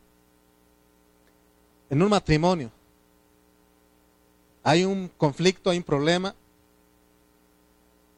[1.93, 2.71] En un matrimonio
[4.63, 6.33] hay un conflicto, hay un problema,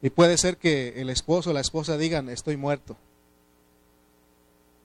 [0.00, 2.96] y puede ser que el esposo o la esposa digan, estoy muerto,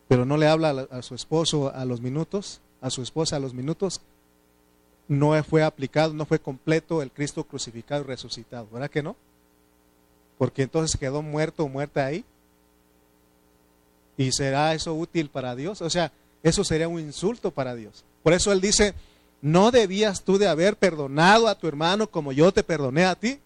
[0.10, 3.54] pero no le habla a su esposo a los minutos, a su esposa a los
[3.54, 4.02] minutos,
[5.08, 8.68] no fue aplicado, no fue completo el Cristo crucificado y resucitado.
[8.74, 9.16] ¿Verdad que no?
[10.38, 12.26] Porque entonces quedó muerto o muerta ahí.
[14.18, 15.82] ¿Y será eso útil para Dios?
[15.82, 16.12] O sea,
[16.44, 18.04] eso sería un insulto para Dios.
[18.24, 18.94] Por eso Él dice,
[19.42, 23.40] ¿no debías tú de haber perdonado a tu hermano como yo te perdoné a ti?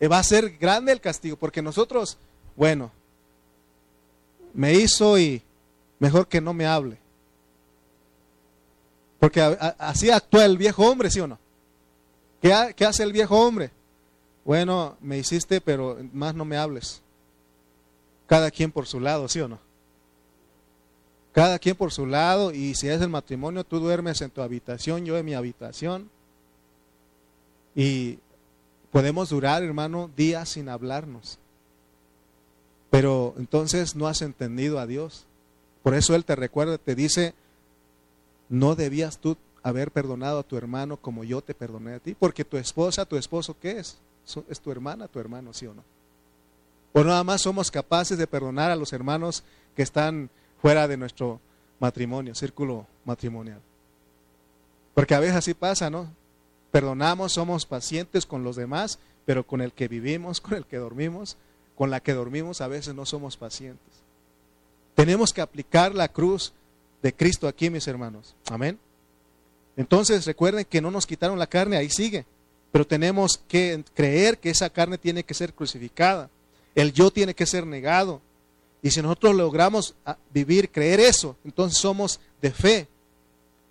[0.00, 2.18] Y va a ser grande el castigo, porque nosotros,
[2.56, 2.90] bueno,
[4.52, 5.42] me hizo y
[5.98, 6.98] mejor que no me hable.
[9.18, 11.38] Porque así actúa el viejo hombre, ¿sí o no?
[12.42, 13.70] ¿Qué, ¿Qué, hace el viejo hombre?
[14.44, 17.00] Bueno, me hiciste, pero más no me hables.
[18.26, 19.63] Cada quien por su lado, ¿sí o no?
[21.34, 25.04] Cada quien por su lado, y si es el matrimonio, tú duermes en tu habitación,
[25.04, 26.08] yo en mi habitación.
[27.74, 28.20] Y
[28.92, 31.40] podemos durar, hermano, días sin hablarnos.
[32.88, 35.24] Pero entonces no has entendido a Dios.
[35.82, 37.34] Por eso Él te recuerda, te dice,
[38.48, 42.44] no debías tú haber perdonado a tu hermano como yo te perdoné a ti, porque
[42.44, 43.98] tu esposa, tu esposo, ¿qué es?
[44.48, 45.82] Es tu hermana, tu hermano, ¿sí o no?
[46.92, 49.42] O nada más somos capaces de perdonar a los hermanos
[49.74, 50.30] que están
[50.64, 51.42] fuera de nuestro
[51.78, 53.60] matrimonio, círculo matrimonial.
[54.94, 56.10] Porque a veces así pasa, ¿no?
[56.70, 61.36] Perdonamos, somos pacientes con los demás, pero con el que vivimos, con el que dormimos,
[61.76, 63.92] con la que dormimos, a veces no somos pacientes.
[64.94, 66.54] Tenemos que aplicar la cruz
[67.02, 68.34] de Cristo aquí, mis hermanos.
[68.50, 68.78] Amén.
[69.76, 72.24] Entonces recuerden que no nos quitaron la carne, ahí sigue.
[72.72, 76.30] Pero tenemos que creer que esa carne tiene que ser crucificada.
[76.74, 78.22] El yo tiene que ser negado.
[78.84, 82.86] Y si nosotros logramos ah, vivir, creer eso, entonces somos de fe.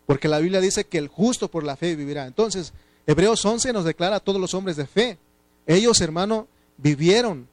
[0.07, 2.25] Porque la Biblia dice que el justo por la fe vivirá.
[2.25, 2.73] Entonces,
[3.05, 5.19] Hebreos 11 nos declara a todos los hombres de fe.
[5.67, 6.47] Ellos, hermano,
[6.77, 7.47] vivieron,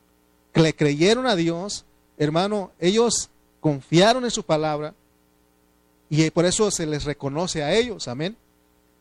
[0.55, 1.85] le creyeron a Dios,
[2.17, 3.29] hermano, ellos
[3.61, 4.95] confiaron en su palabra
[6.09, 8.39] y por eso se les reconoce a ellos, amén.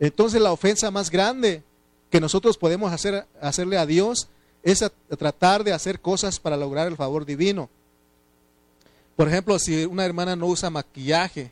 [0.01, 1.64] Entonces la ofensa más grande
[2.10, 4.28] que nosotros podemos hacer, hacerle a Dios
[4.64, 4.84] es
[5.18, 7.70] tratar de hacer cosas para lograr el favor divino.
[9.20, 11.52] Por ejemplo, si una hermana no usa maquillaje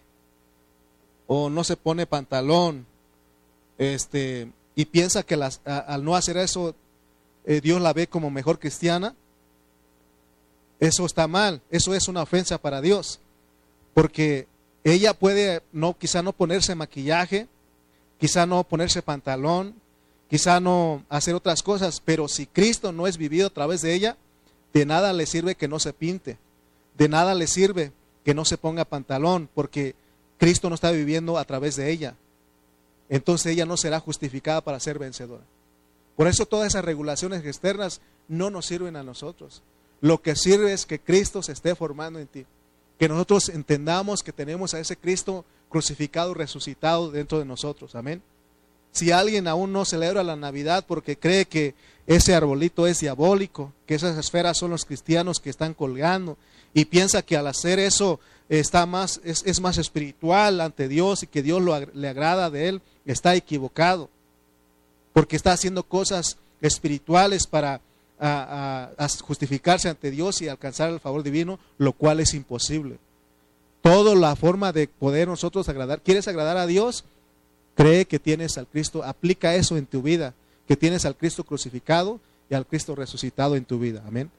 [1.28, 2.86] o no se pone pantalón,
[3.78, 6.76] este, y piensa que las, al no hacer eso
[7.44, 9.16] eh, Dios la ve como mejor cristiana,
[10.80, 13.20] eso está mal, eso es una ofensa para Dios,
[13.94, 14.48] porque
[14.86, 17.50] ella puede no quizá no ponerse maquillaje,
[18.18, 19.76] quizá no ponerse pantalón,
[20.30, 24.16] quizá no hacer otras cosas, pero si Cristo no es vivido a través de ella,
[24.74, 26.38] de nada le sirve que no se pinte,
[26.98, 27.92] de nada le sirve
[28.24, 29.96] que no se ponga pantalón, porque
[30.38, 32.16] Cristo no está viviendo a través de ella.
[33.10, 35.44] Entonces ella no será justificada para ser vencedora.
[36.16, 39.62] Por eso todas esas regulaciones externas no nos sirven a nosotros.
[40.02, 42.46] Lo que sirve es que Cristo se esté formando en ti.
[43.00, 47.96] Que nosotros entendamos que tenemos a ese Cristo crucificado, resucitado dentro de nosotros.
[47.96, 48.22] Amén.
[48.92, 51.76] Si alguien aún no celebra la Navidad porque cree que
[52.08, 56.38] ese arbolito es diabólico, que esas esferas son los cristianos que están colgando
[56.74, 61.44] y piensa que al hacer eso está más, es, más espiritual ante Dios y que
[61.44, 64.10] Dios lo, le agrada de él, está equivocado.
[65.14, 67.82] Porque está haciendo cosas espirituales para
[69.24, 72.98] justificarse ante Dios y alcanzar el favor divino, lo cual es imposible.
[73.82, 77.06] Toda la forma de poder nosotros agradar, ¿quieres agradar a Dios?
[77.76, 80.34] Cree que tienes al Cristo, aplica eso en tu vida,
[80.68, 84.04] que tienes al Cristo crucificado y al Cristo resucitado en tu vida.
[84.08, 84.32] Amén.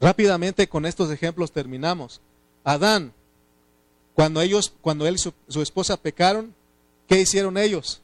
[0.00, 2.20] Rápidamente con estos ejemplos terminamos.
[2.64, 3.12] Adán,
[4.14, 6.54] cuando ellos, cuando él y su, esposa pecaron,
[7.06, 8.00] ¿qué hicieron ellos?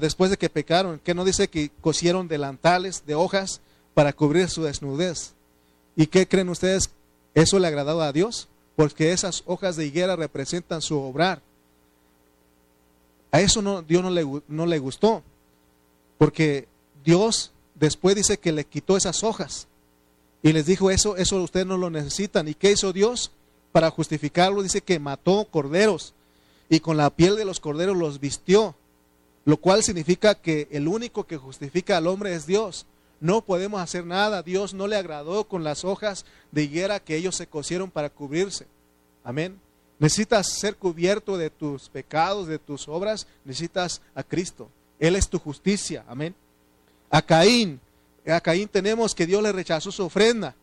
[0.00, 3.60] Después de que pecaron, ¿qué no dice que cosieron delantales de hojas
[3.92, 5.32] para cubrir su desnudez?
[5.96, 6.90] ¿Y qué creen ustedes?
[7.34, 8.46] ¿Eso le agradaba a Dios?
[8.76, 11.42] Porque esas hojas de higuera representan su obrar.
[13.32, 15.24] A eso no, Dios no le, no le gustó,
[16.18, 16.68] porque
[17.04, 19.66] Dios después dice que le quitó esas hojas
[20.42, 22.48] y les dijo eso, eso ustedes no lo necesitan.
[22.48, 23.30] ¿Y qué hizo Dios?
[23.72, 26.14] Para justificarlo dice que mató corderos
[26.68, 28.74] y con la piel de los corderos los vistió,
[29.44, 32.86] lo cual significa que el único que justifica al hombre es Dios.
[33.20, 37.36] No podemos hacer nada, Dios no le agradó con las hojas de higuera que ellos
[37.36, 38.66] se cosieron para cubrirse.
[39.22, 39.60] Amén.
[39.98, 44.70] Necesitas ser cubierto de tus pecados, de tus obras, necesitas a Cristo.
[44.98, 46.04] Él es tu justicia.
[46.08, 46.34] Amén.
[47.10, 47.80] A Caín,
[48.26, 50.54] a Caín tenemos que Dios le rechazó su ofrenda.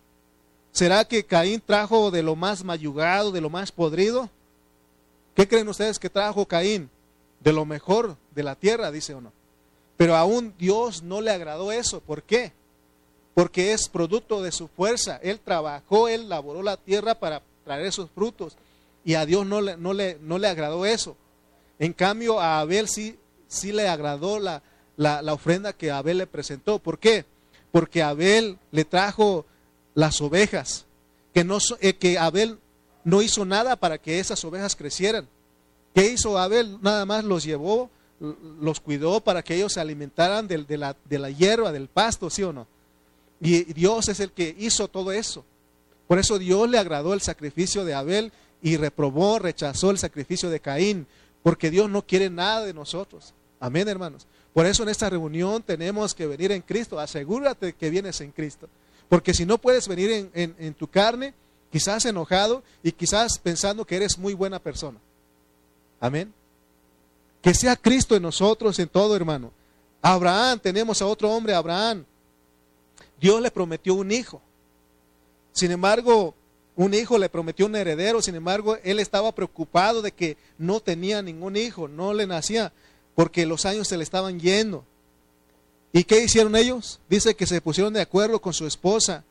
[0.71, 4.29] ¿Será que Caín trajo de lo más mayugado, de lo más podrido?
[5.35, 6.89] ¿Qué creen ustedes que trajo Caín?
[7.39, 9.31] De lo mejor de la tierra, dice o no.
[9.97, 11.99] Pero aún Dios no le agradó eso.
[12.01, 12.53] ¿Por qué?
[13.33, 15.19] Porque es producto de su fuerza.
[15.23, 18.55] Él trabajó, él laboró la tierra para traer esos frutos.
[19.03, 21.15] Y a Dios no le, no le, no le agradó eso.
[21.79, 24.61] En cambio, a Abel sí, sí le agradó la,
[24.95, 26.79] la, ofrenda que Abel le presentó.
[26.79, 27.25] ¿Por qué?
[27.77, 29.45] Porque Abel le trajo
[29.93, 30.87] las ovejas,
[31.31, 32.57] que, no, eh, que Abel
[33.03, 35.27] no hizo nada para que esas ovejas crecieran.
[35.93, 36.79] ¿Qué hizo Abel?
[36.81, 37.91] Nada más los llevó,
[38.59, 42.41] los cuidó para que ellos se alimentaran de, la, de la hierba, del pasto, ¿sí
[42.41, 42.65] o no?
[43.39, 45.45] Y Dios es el que hizo todo eso.
[46.07, 50.61] Por eso Dios le agradó el sacrificio de Abel y reprobó, rechazó el sacrificio de
[50.61, 51.05] Caín,
[51.43, 53.35] porque Dios no quiere nada de nosotros.
[53.59, 54.25] Amén, hermanos.
[54.57, 56.99] Por eso en esta reunión tenemos que venir en Cristo.
[56.99, 58.67] Asegúrate que vienes en Cristo.
[59.07, 61.35] Porque si no puedes venir en, tu carne,
[61.71, 64.97] quizás enojado y quizás pensando que eres muy buena persona.
[65.99, 66.33] Amén.
[67.39, 69.51] Que sea Cristo en nosotros, en todo, hermano.
[70.01, 72.03] Abraham, tenemos a otro hombre, Abraham.
[73.21, 74.41] Dios le prometió un hijo.
[75.51, 76.33] Sin embargo,
[76.75, 81.21] un hijo le prometió un heredero, sin embargo, él estaba preocupado de que no tenía
[81.21, 82.73] ningún hijo, no le nacía,
[83.17, 84.85] porque los años se le estaban yendo.
[85.91, 86.99] ¿Y qué hicieron ellos?
[87.09, 89.23] Dice que se pusieron de acuerdo con su esposa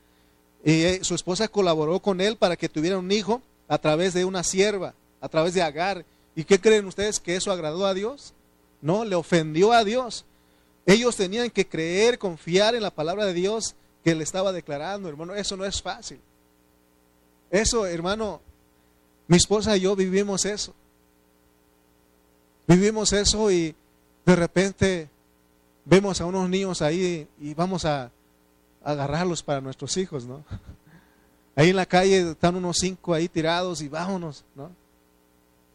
[0.65, 4.25] Y eh, su esposa colaboró con él para que tuviera un hijo a través de
[4.25, 6.05] una sierva, a través de Agar.
[6.35, 8.35] ¿Y qué creen ustedes que eso agradó a Dios?
[8.83, 10.25] No, le ofendió a Dios.
[10.85, 15.33] Ellos tenían que creer, confiar en la palabra de Dios que le estaba declarando, hermano.
[15.37, 16.19] Eso no es fácil.
[17.53, 18.41] Eso, hermano,
[19.29, 20.75] mi esposa y yo vivimos eso.
[22.67, 23.75] Vivimos eso y
[24.25, 25.09] de repente
[25.85, 28.11] vemos a unos niños ahí y vamos a,
[28.87, 30.45] agarrarlos para nuestros hijos, ¿no?
[31.57, 34.71] Ahí en la calle están unos cinco ahí tirados y vámonos, ¿no?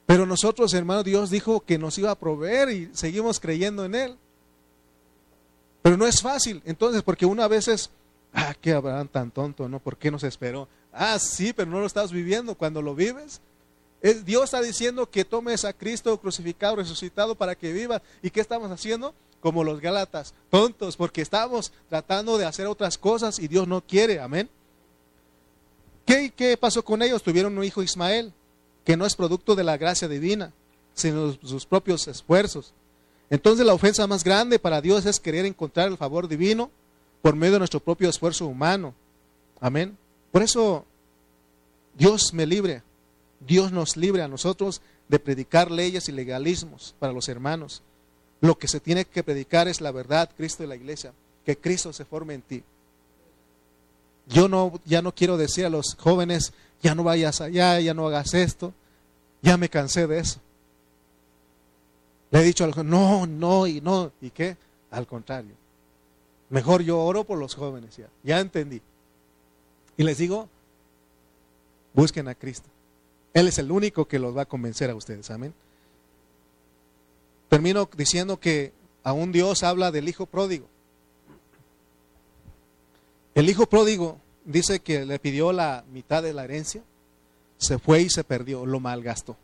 [0.06, 4.18] Pero nosotros, hermano, Dios dijo que nos iba a proveer y seguimos creyendo en Él.
[5.82, 7.90] Pero no es fácil, entonces, porque una vez es,
[8.32, 9.80] ah, qué habrán tan tonto, ¿no?
[9.80, 10.68] ¿Por qué nos esperó?
[10.94, 12.56] Ah, sí, pero no lo estás viviendo.
[12.56, 13.42] Cuando lo vives,
[14.02, 18.02] Dios está diciendo que tomes a Cristo crucificado, resucitado para que viva.
[18.24, 19.14] ¿Y qué estamos haciendo?
[19.40, 24.20] Como los Gálatas, tontos, porque estamos tratando de hacer otras cosas y Dios no quiere.
[24.20, 24.50] Amén.
[26.06, 27.22] ¿Qué, ¿Qué pasó con ellos?
[27.22, 28.34] Tuvieron un hijo Ismael,
[28.84, 30.52] que no es producto de la gracia divina,
[30.94, 32.74] sino sus propios esfuerzos.
[33.30, 36.70] Entonces la ofensa más grande para Dios es querer encontrar el favor divino
[37.22, 38.94] por medio de nuestro propio esfuerzo humano.
[39.60, 39.98] Amén.
[40.32, 40.86] Por eso
[41.98, 42.84] Dios me libre,
[43.46, 47.82] Dios nos libre a nosotros de predicar leyes y legalismos para los hermanos.
[48.40, 51.14] Lo que se tiene que predicar es la verdad, Cristo y la iglesia,
[51.46, 52.64] que Cristo se forme en ti.
[54.28, 58.08] Yo no, ya no quiero decir a los jóvenes, ya no vayas allá, ya no
[58.08, 58.74] hagas esto,
[59.42, 60.40] ya me cansé de eso.
[62.32, 64.12] Le he dicho a los no, no y no.
[64.22, 64.56] ¿Y qué?
[64.90, 65.54] Al contrario.
[66.50, 68.82] Mejor yo oro por los jóvenes, ya, ya entendí.
[69.98, 70.48] Y les digo,
[71.94, 72.70] busquen a Cristo.
[73.34, 75.30] Él es el único que los va a convencer a ustedes.
[75.32, 75.54] Amén.
[77.50, 78.74] Termino diciendo que
[79.04, 80.68] aún Dios habla del hijo pródigo.
[83.34, 86.84] El hijo pródigo dice que le pidió la mitad de la herencia,
[87.58, 89.38] se fue y se perdió, lo malgastó.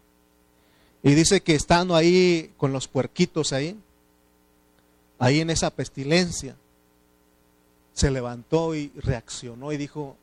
[1.03, 3.79] Y dice que estando ahí con los puerquitos ahí,
[5.19, 6.55] ahí en esa pestilencia,
[7.93, 10.17] se levantó y reaccionó y dijo,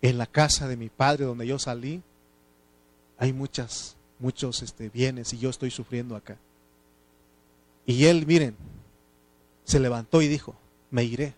[0.00, 2.02] en la casa de mi padre donde yo salí,
[3.22, 6.38] hay muchas, muchos este, bienes y yo estoy sufriendo acá.
[7.86, 8.56] Y él, miren,
[9.62, 10.56] se levantó y dijo,
[10.90, 11.32] me iré.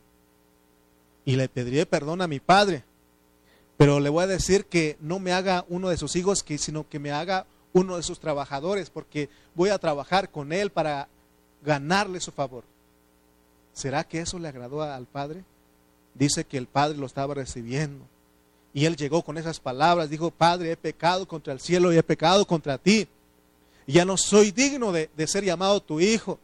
[1.26, 2.85] Y le pediré perdón a mi padre,
[3.76, 6.99] pero le voy a decir que no me haga uno de sus hijos, sino que
[6.99, 11.09] me haga uno de sus trabajadores, porque voy a trabajar con él para
[11.62, 12.64] ganarle su favor.
[13.74, 15.45] ¿Será que eso le agradó al Padre?
[16.14, 18.07] Dice que el Padre lo estaba recibiendo.
[18.75, 22.03] Y él llegó con esas palabras, dijo, Padre, he pecado contra el cielo y he
[22.03, 23.07] pecado contra ti.
[23.87, 26.41] Ya no soy digno de, de ser llamado tu hijo.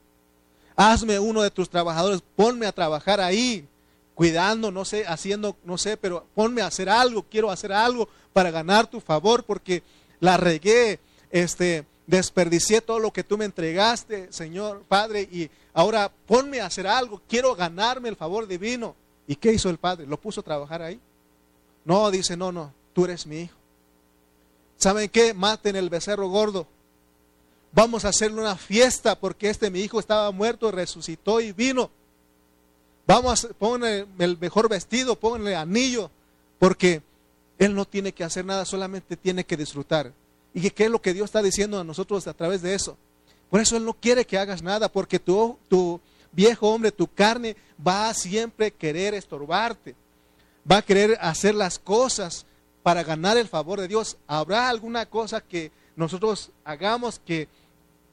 [0.76, 3.66] Hazme uno de tus trabajadores, ponme a trabajar ahí,
[4.14, 8.50] cuidando, no sé, haciendo, no sé, pero ponme a hacer algo, quiero hacer algo para
[8.50, 9.82] ganar tu favor, porque
[10.20, 11.00] la regué,
[11.30, 16.86] este, desperdicié todo lo que tú me entregaste, Señor Padre, y ahora ponme a hacer
[16.86, 18.94] algo, quiero ganarme el favor divino.
[19.26, 20.06] ¿Y qué hizo el Padre?
[20.06, 21.00] ¿Lo puso a trabajar ahí?
[21.84, 23.56] No, dice, no, no, tú eres mi hijo.
[24.76, 25.34] ¿Saben qué?
[25.34, 26.66] Maten el becerro gordo.
[27.72, 31.90] Vamos a hacerle una fiesta porque este mi hijo estaba muerto, resucitó y vino.
[33.06, 36.10] Vamos a ponerle el mejor vestido, pónganle anillo,
[36.58, 37.02] porque
[37.58, 40.12] él no tiene que hacer nada, solamente tiene que disfrutar.
[40.54, 42.96] ¿Y qué es lo que Dios está diciendo a nosotros a través de eso?
[43.50, 46.00] Por eso Él no quiere que hagas nada, porque tu, tu
[46.32, 47.56] viejo hombre, tu carne,
[47.86, 49.94] va a siempre querer estorbarte.
[50.70, 52.46] Va a querer hacer las cosas
[52.82, 54.16] para ganar el favor de Dios.
[54.26, 57.48] ¿Habrá alguna cosa que nosotros hagamos que,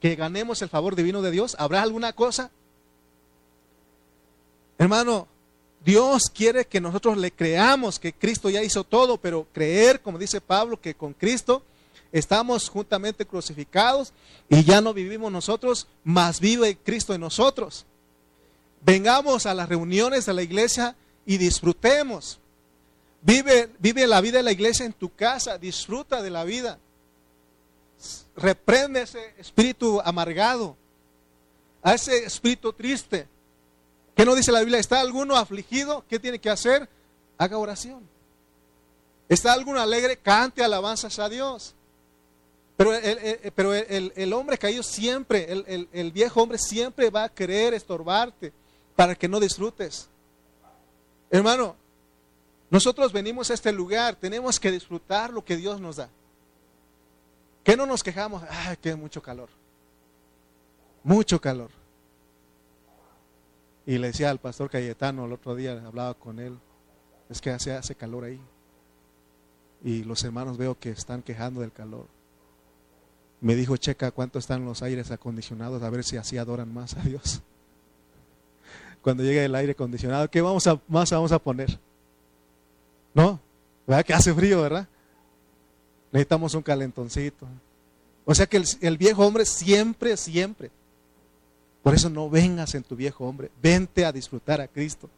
[0.00, 1.56] que ganemos el favor divino de Dios?
[1.58, 2.50] ¿Habrá alguna cosa?
[4.78, 5.26] Hermano,
[5.84, 10.40] Dios quiere que nosotros le creamos que Cristo ya hizo todo, pero creer, como dice
[10.40, 11.62] Pablo, que con Cristo
[12.12, 14.12] estamos juntamente crucificados
[14.48, 17.86] y ya no vivimos nosotros, más vive Cristo en nosotros.
[18.82, 20.96] Vengamos a las reuniones de la iglesia
[21.28, 22.40] y disfrutemos.
[23.20, 26.78] Vive, vive la vida de la iglesia en tu casa, disfruta de la vida.
[28.34, 30.74] Reprende ese espíritu amargado,
[31.82, 33.28] a ese espíritu triste.
[34.16, 34.78] ¿Qué no dice la Biblia?
[34.78, 36.02] ¿Está alguno afligido?
[36.08, 36.88] ¿Qué tiene que hacer?
[37.36, 38.08] Haga oración.
[39.28, 40.16] ¿Está alguno alegre?
[40.16, 41.74] Cante alabanzas a Dios.
[42.78, 45.46] Pero el, pero el, hombre caído siempre,
[45.92, 48.50] el, viejo hombre siempre va a querer estorbarte
[48.96, 50.08] para que no disfrutes.
[51.30, 51.76] Hermano,
[52.70, 56.08] nosotros venimos a este lugar, tenemos que disfrutar lo que Dios nos da.
[57.64, 59.48] Que no nos quejamos, ay, que mucho calor.
[61.02, 61.70] Mucho calor.
[63.86, 66.58] Y le decía al pastor Cayetano el otro día, hablaba con él,
[67.30, 68.40] es que hace, hace calor ahí.
[69.82, 72.06] y los hermanos veo que están quejando del calor.
[73.40, 77.00] Me dijo, checa cuánto están los aires acondicionados, a ver si así adoran más a
[77.02, 77.40] Dios.
[79.02, 81.78] Cuando llegue el aire acondicionado, ¿qué vamos a, más vamos a poner?
[83.14, 83.40] ¿No?
[83.86, 84.86] ¿Verdad que hace frío, verdad?
[86.12, 87.46] Necesitamos un calentoncito.
[88.24, 90.70] O sea que el, viejo hombre siempre, siempre.
[91.82, 93.50] Por eso no vengas en tu viejo hombre.
[93.62, 95.08] Vente a disfrutar a Cristo.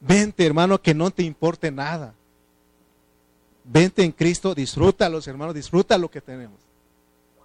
[0.00, 2.14] Vente, hermano, que no te importe nada.
[3.64, 6.58] Vente en Cristo, disfruta los hermanos, disfruta lo que tenemos.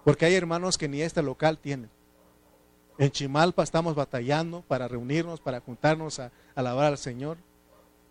[0.04, 1.88] Porque hay hermanos que ni este local tienen.
[2.96, 7.36] En Chimalpa estamos batallando para reunirnos, para juntarnos a, alabar al Señor.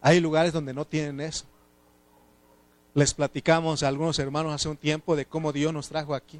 [0.01, 1.45] Hay lugares donde no tienen eso.
[2.93, 6.39] Les platicamos a algunos hermanos hace un tiempo de cómo Dios nos trajo aquí.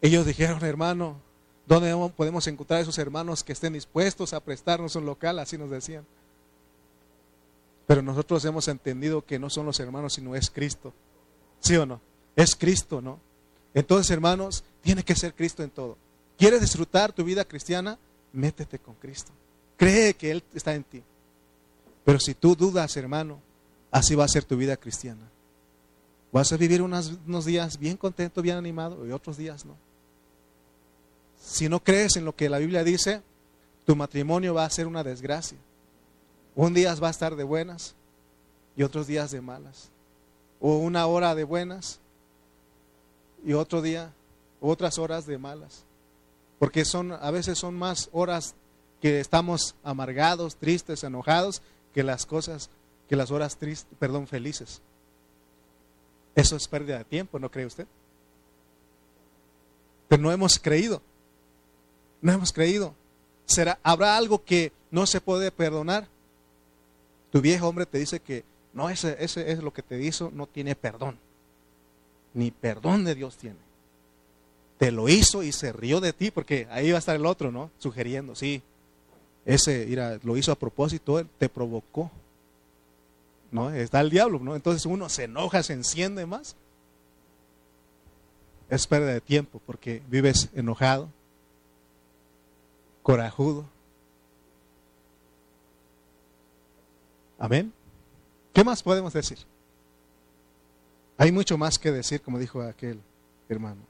[0.00, 1.20] Ellos dijeron, hermano,
[1.66, 5.38] ¿dónde podemos encontrar esos hermanos que estén dispuestos a prestarnos un local?
[5.38, 6.06] Así nos decían.
[7.86, 10.94] Pero nosotros hemos entendido que no son los hermanos, sino es Cristo.
[11.60, 12.00] ¿Sí o no?
[12.34, 13.20] Es Cristo, ¿no?
[13.74, 15.96] Entonces, hermanos, tiene que ser Cristo en todo.
[16.40, 17.98] ¿Quieres disfrutar tu vida cristiana?
[18.32, 19.30] Métete con Cristo.
[19.76, 21.02] Cree que Él está en ti.
[22.02, 23.38] Pero si tú dudas, hermano,
[23.90, 25.28] así va a ser tu vida cristiana.
[26.32, 29.76] Vas a vivir unos, unos días bien contento, bien animado, y otros días no.
[31.38, 33.20] Si no crees en lo que la Biblia dice,
[33.84, 35.58] tu matrimonio va a ser una desgracia.
[36.54, 37.94] Un día va a estar de buenas
[38.78, 39.90] y otros días de malas.
[40.58, 42.00] O una hora de buenas
[43.44, 44.14] y otro día,
[44.62, 45.84] otras horas de malas.
[46.60, 48.54] Porque son, a veces son más horas
[49.00, 51.62] que estamos amargados, tristes, enojados,
[51.94, 52.68] que las cosas,
[53.08, 54.82] que las horas tristes, perdón, felices.
[56.34, 57.86] Eso es pérdida de tiempo, ¿no cree usted?
[60.06, 61.00] Pero no hemos creído.
[62.20, 62.94] No hemos creído.
[63.46, 66.08] ¿Será, ¿Habrá algo que no se puede perdonar?
[67.32, 68.44] Tu viejo hombre te dice que
[68.74, 71.18] no, ese, ese es lo que te hizo, no tiene perdón.
[72.34, 73.69] Ni perdón de Dios tiene.
[74.80, 77.52] Te lo hizo y se rió de ti, porque ahí va a estar el otro,
[77.52, 77.70] ¿no?
[77.78, 78.62] Sugiriendo, sí.
[79.44, 82.10] Ese, mira, lo hizo a propósito, él te provocó.
[83.52, 83.70] ¿No?
[83.70, 84.56] Está el diablo, ¿no?
[84.56, 86.56] Entonces uno se enoja, se enciende más.
[88.70, 91.08] Es pérdida de tiempo porque vives enojado,
[93.02, 93.66] corajudo,
[97.40, 97.72] Amén.
[98.52, 99.38] ¿Qué más podemos decir?
[101.16, 103.00] Hay mucho más que decir, como dijo aquel
[103.48, 103.89] hermano.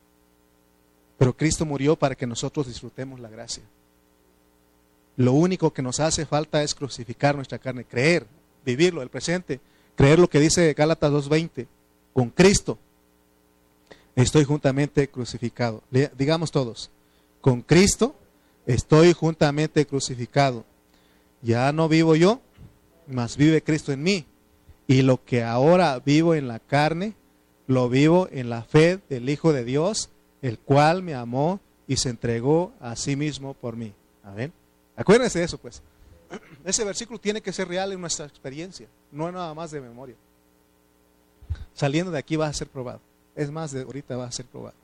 [1.21, 3.63] Pero Cristo murió para que nosotros disfrutemos la gracia.
[5.19, 8.27] Lo único que nos hace falta es crucificar nuestra carne, creer,
[8.65, 9.61] vivirlo, el presente,
[9.97, 11.67] creer lo que dice Gálatas 2.20,
[12.15, 12.79] con Cristo
[14.17, 15.83] estoy juntamente crucificado.
[16.17, 16.91] digamos todos,
[17.43, 18.15] con Cristo
[18.65, 20.65] estoy juntamente crucificado.
[21.43, 22.41] Ya no vivo yo,
[23.07, 24.25] mas vive Cristo en mí.
[24.87, 27.13] Y lo que ahora vivo en la carne,
[27.67, 30.09] lo vivo en la fe del Hijo de Dios,
[30.43, 33.93] el cual me amó y se entregó a sí mismo por mí.
[34.25, 34.53] Amén.
[34.97, 35.83] Acuérdense de eso, pues.
[36.65, 40.17] Ese versículo tiene que ser real en nuestra experiencia, no nada más de memoria.
[41.75, 43.01] Saliendo de aquí va a ser probado.
[43.35, 44.77] Es más, de ahorita va a ser probado.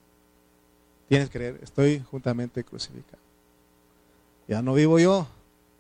[1.09, 3.23] Tienes que creer, estoy juntamente crucificado.
[4.49, 5.27] Ya no vivo yo,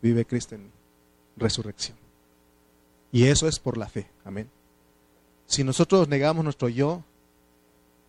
[0.02, 0.70] vive Cristo en mí.
[1.36, 1.96] Resurrección.
[3.12, 4.06] Y eso es por la fe.
[4.24, 4.48] Amén.
[5.46, 7.02] Si nosotros negamos nuestro yo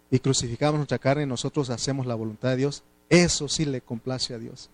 [0.10, 4.40] y crucificamos nuestra carne, nosotros hacemos la voluntad de Dios, eso sí le complace a
[4.40, 4.70] Dios.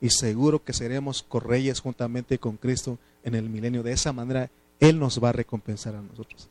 [0.00, 3.82] Y seguro que seremos correyes juntamente con Cristo en el milenio.
[3.82, 6.48] De esa manera, Él nos va a recompensar a nosotros.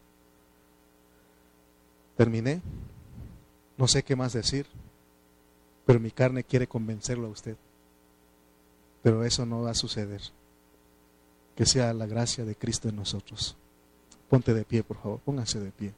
[2.17, 2.61] Terminé.
[3.77, 4.65] No sé qué más decir,
[5.85, 7.55] pero mi carne quiere convencerlo a usted.
[9.03, 10.21] Pero eso no va a suceder
[11.55, 13.55] que sea la gracia de Cristo en nosotros.
[14.29, 15.93] Ponte de pie, por favor, póngase de pie.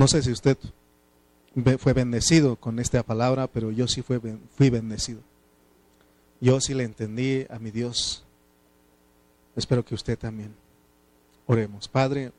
[0.00, 0.56] No sé si usted
[1.78, 5.20] fue bendecido con esta palabra, pero yo sí fui bendecido.
[6.40, 8.24] Yo sí le entendí a mi Dios.
[9.54, 10.54] Espero que usted también.
[11.46, 11.86] Oremos.
[11.86, 12.32] Padre,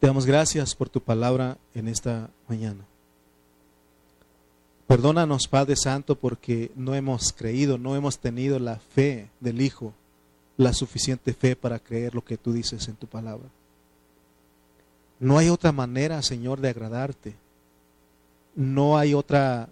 [0.00, 2.84] te damos gracias por tu palabra en esta mañana.
[4.88, 9.94] Perdónanos, Padre Santo, porque no hemos creído, no hemos tenido la fe del Hijo,
[10.56, 13.46] la suficiente fe para creer lo que tú dices en tu palabra.
[15.18, 17.34] No hay otra manera, Señor, de agradarte.
[18.54, 19.68] No hay otra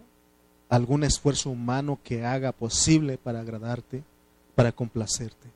[0.68, 4.02] algún esfuerzo humano que haga posible para agradarte,
[4.54, 5.48] para complacerte,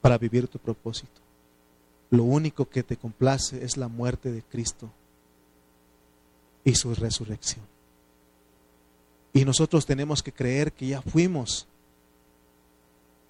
[0.00, 1.20] para vivir tu propósito.
[2.10, 4.90] Lo único que te complace es la muerte de Cristo.
[6.64, 7.64] y su resurrección.
[9.32, 11.66] Y nosotros tenemos que creer que ya fuimos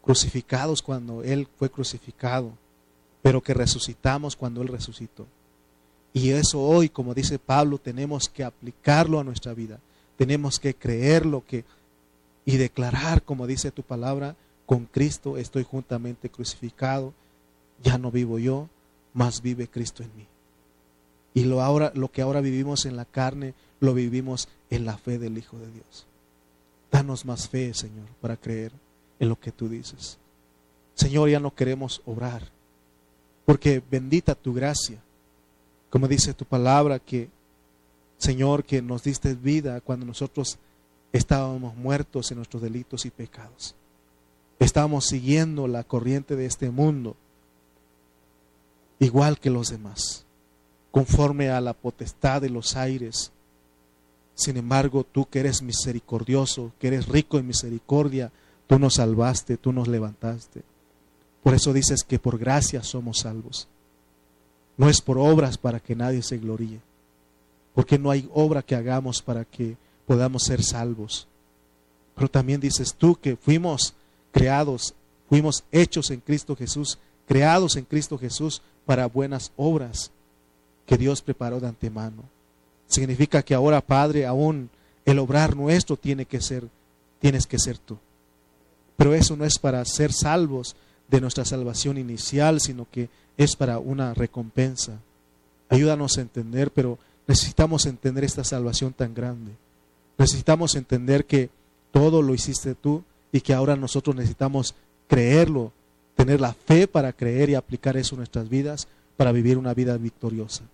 [0.03, 2.53] crucificados cuando Él fue crucificado,
[3.23, 5.27] pero que resucitamos cuando Él resucitó.
[6.13, 9.79] Y eso hoy, como dice Pablo, tenemos que aplicarlo a nuestra vida.
[10.17, 11.65] Tenemos que creerlo que,
[12.45, 14.37] y declarar, como dice tu palabra,
[14.67, 17.13] con Cristo estoy juntamente crucificado,
[17.83, 18.69] ya no vivo yo,
[19.15, 20.27] más vive Cristo en mí.
[21.35, 25.19] Y lo, ahora, lo que ahora vivimos en la carne, lo vivimos en la fe
[25.19, 26.07] del Hijo de Dios.
[26.91, 28.73] Danos más fe, Señor, para creer
[29.19, 30.19] en lo que tú dices.
[30.95, 32.43] Señor, ya no queremos obrar,
[33.47, 34.99] porque bendita tu gracia.
[35.93, 37.29] Como dice tu palabra, que,
[38.19, 40.59] Señor, que nos diste vida cuando nosotros
[41.13, 43.77] estábamos muertos en nuestros delitos y pecados.
[44.59, 47.15] Estábamos siguiendo la corriente de este mundo,
[48.99, 50.25] igual que los demás
[50.93, 53.33] conforme a la potestad de los aires.
[54.35, 58.31] Sin embargo, tú que eres misericordioso, que eres rico en misericordia,
[58.69, 60.63] tú nos salvaste, tú nos levantaste.
[61.43, 63.67] Por eso dices que por gracia somos salvos.
[64.77, 66.81] No es por obras para que nadie se gloríe,
[67.75, 69.77] porque no hay obra que hagamos para que
[70.07, 71.27] podamos ser salvos.
[72.15, 73.95] Pero también dices tú que fuimos
[74.33, 74.95] creados,
[75.29, 80.11] fuimos hechos en Cristo Jesús, creados en Cristo Jesús para buenas obras
[80.87, 82.25] que Dios preparó de antemano.
[82.87, 84.69] Significa que ahora, Padre, aún
[85.05, 86.69] el obrar nuestro tiene que ser,
[87.21, 87.99] tienes que ser tú.
[88.97, 90.77] Pero eso no es para ser salvos
[91.09, 93.09] de nuestra salvación inicial, sino que
[93.43, 94.99] es para una recompensa.
[95.69, 99.53] Ayúdanos a entender, pero necesitamos entender esta salvación tan grande.
[100.19, 101.51] Necesitamos entender que
[101.91, 104.75] todo lo hiciste tú y que ahora nosotros necesitamos
[105.09, 105.73] creerlo,
[106.15, 109.97] tener la fe para creer y aplicar eso en nuestras vidas para vivir una vida
[109.97, 110.65] victoriosa.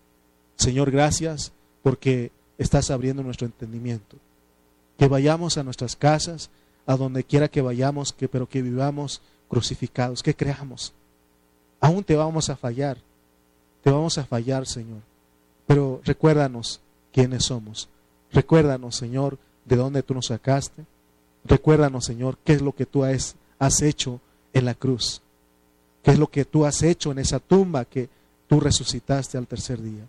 [0.57, 4.17] Señor, gracias porque estás abriendo nuestro entendimiento.
[4.99, 6.51] Que vayamos a nuestras casas,
[6.87, 10.93] a donde quiera que vayamos, que, pero que vivamos crucificados, que creamos.
[11.81, 12.99] Aún te vamos a fallar,
[13.83, 15.01] te vamos a fallar, Señor.
[15.67, 16.81] Pero recuérdanos
[17.13, 17.89] quiénes somos.
[18.33, 20.85] Recuérdanos, Señor, de dónde tú nos sacaste.
[21.45, 24.21] Recuérdanos, Señor, qué es lo que tú has, has hecho
[24.53, 25.23] en la cruz.
[26.03, 28.09] ¿Qué es lo que tú has hecho en esa tumba que
[28.49, 30.09] tú resucitaste al tercer día.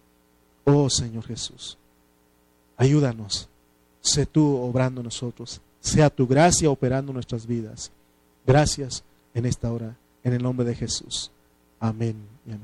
[0.63, 1.77] Oh Señor Jesús,
[2.77, 3.49] ayúdanos,
[4.01, 7.91] sé tú obrando nosotros, sea tu gracia operando nuestras vidas.
[8.45, 11.31] Gracias en esta hora, en el nombre de Jesús.
[11.79, 12.15] Amén
[12.45, 12.57] y amén.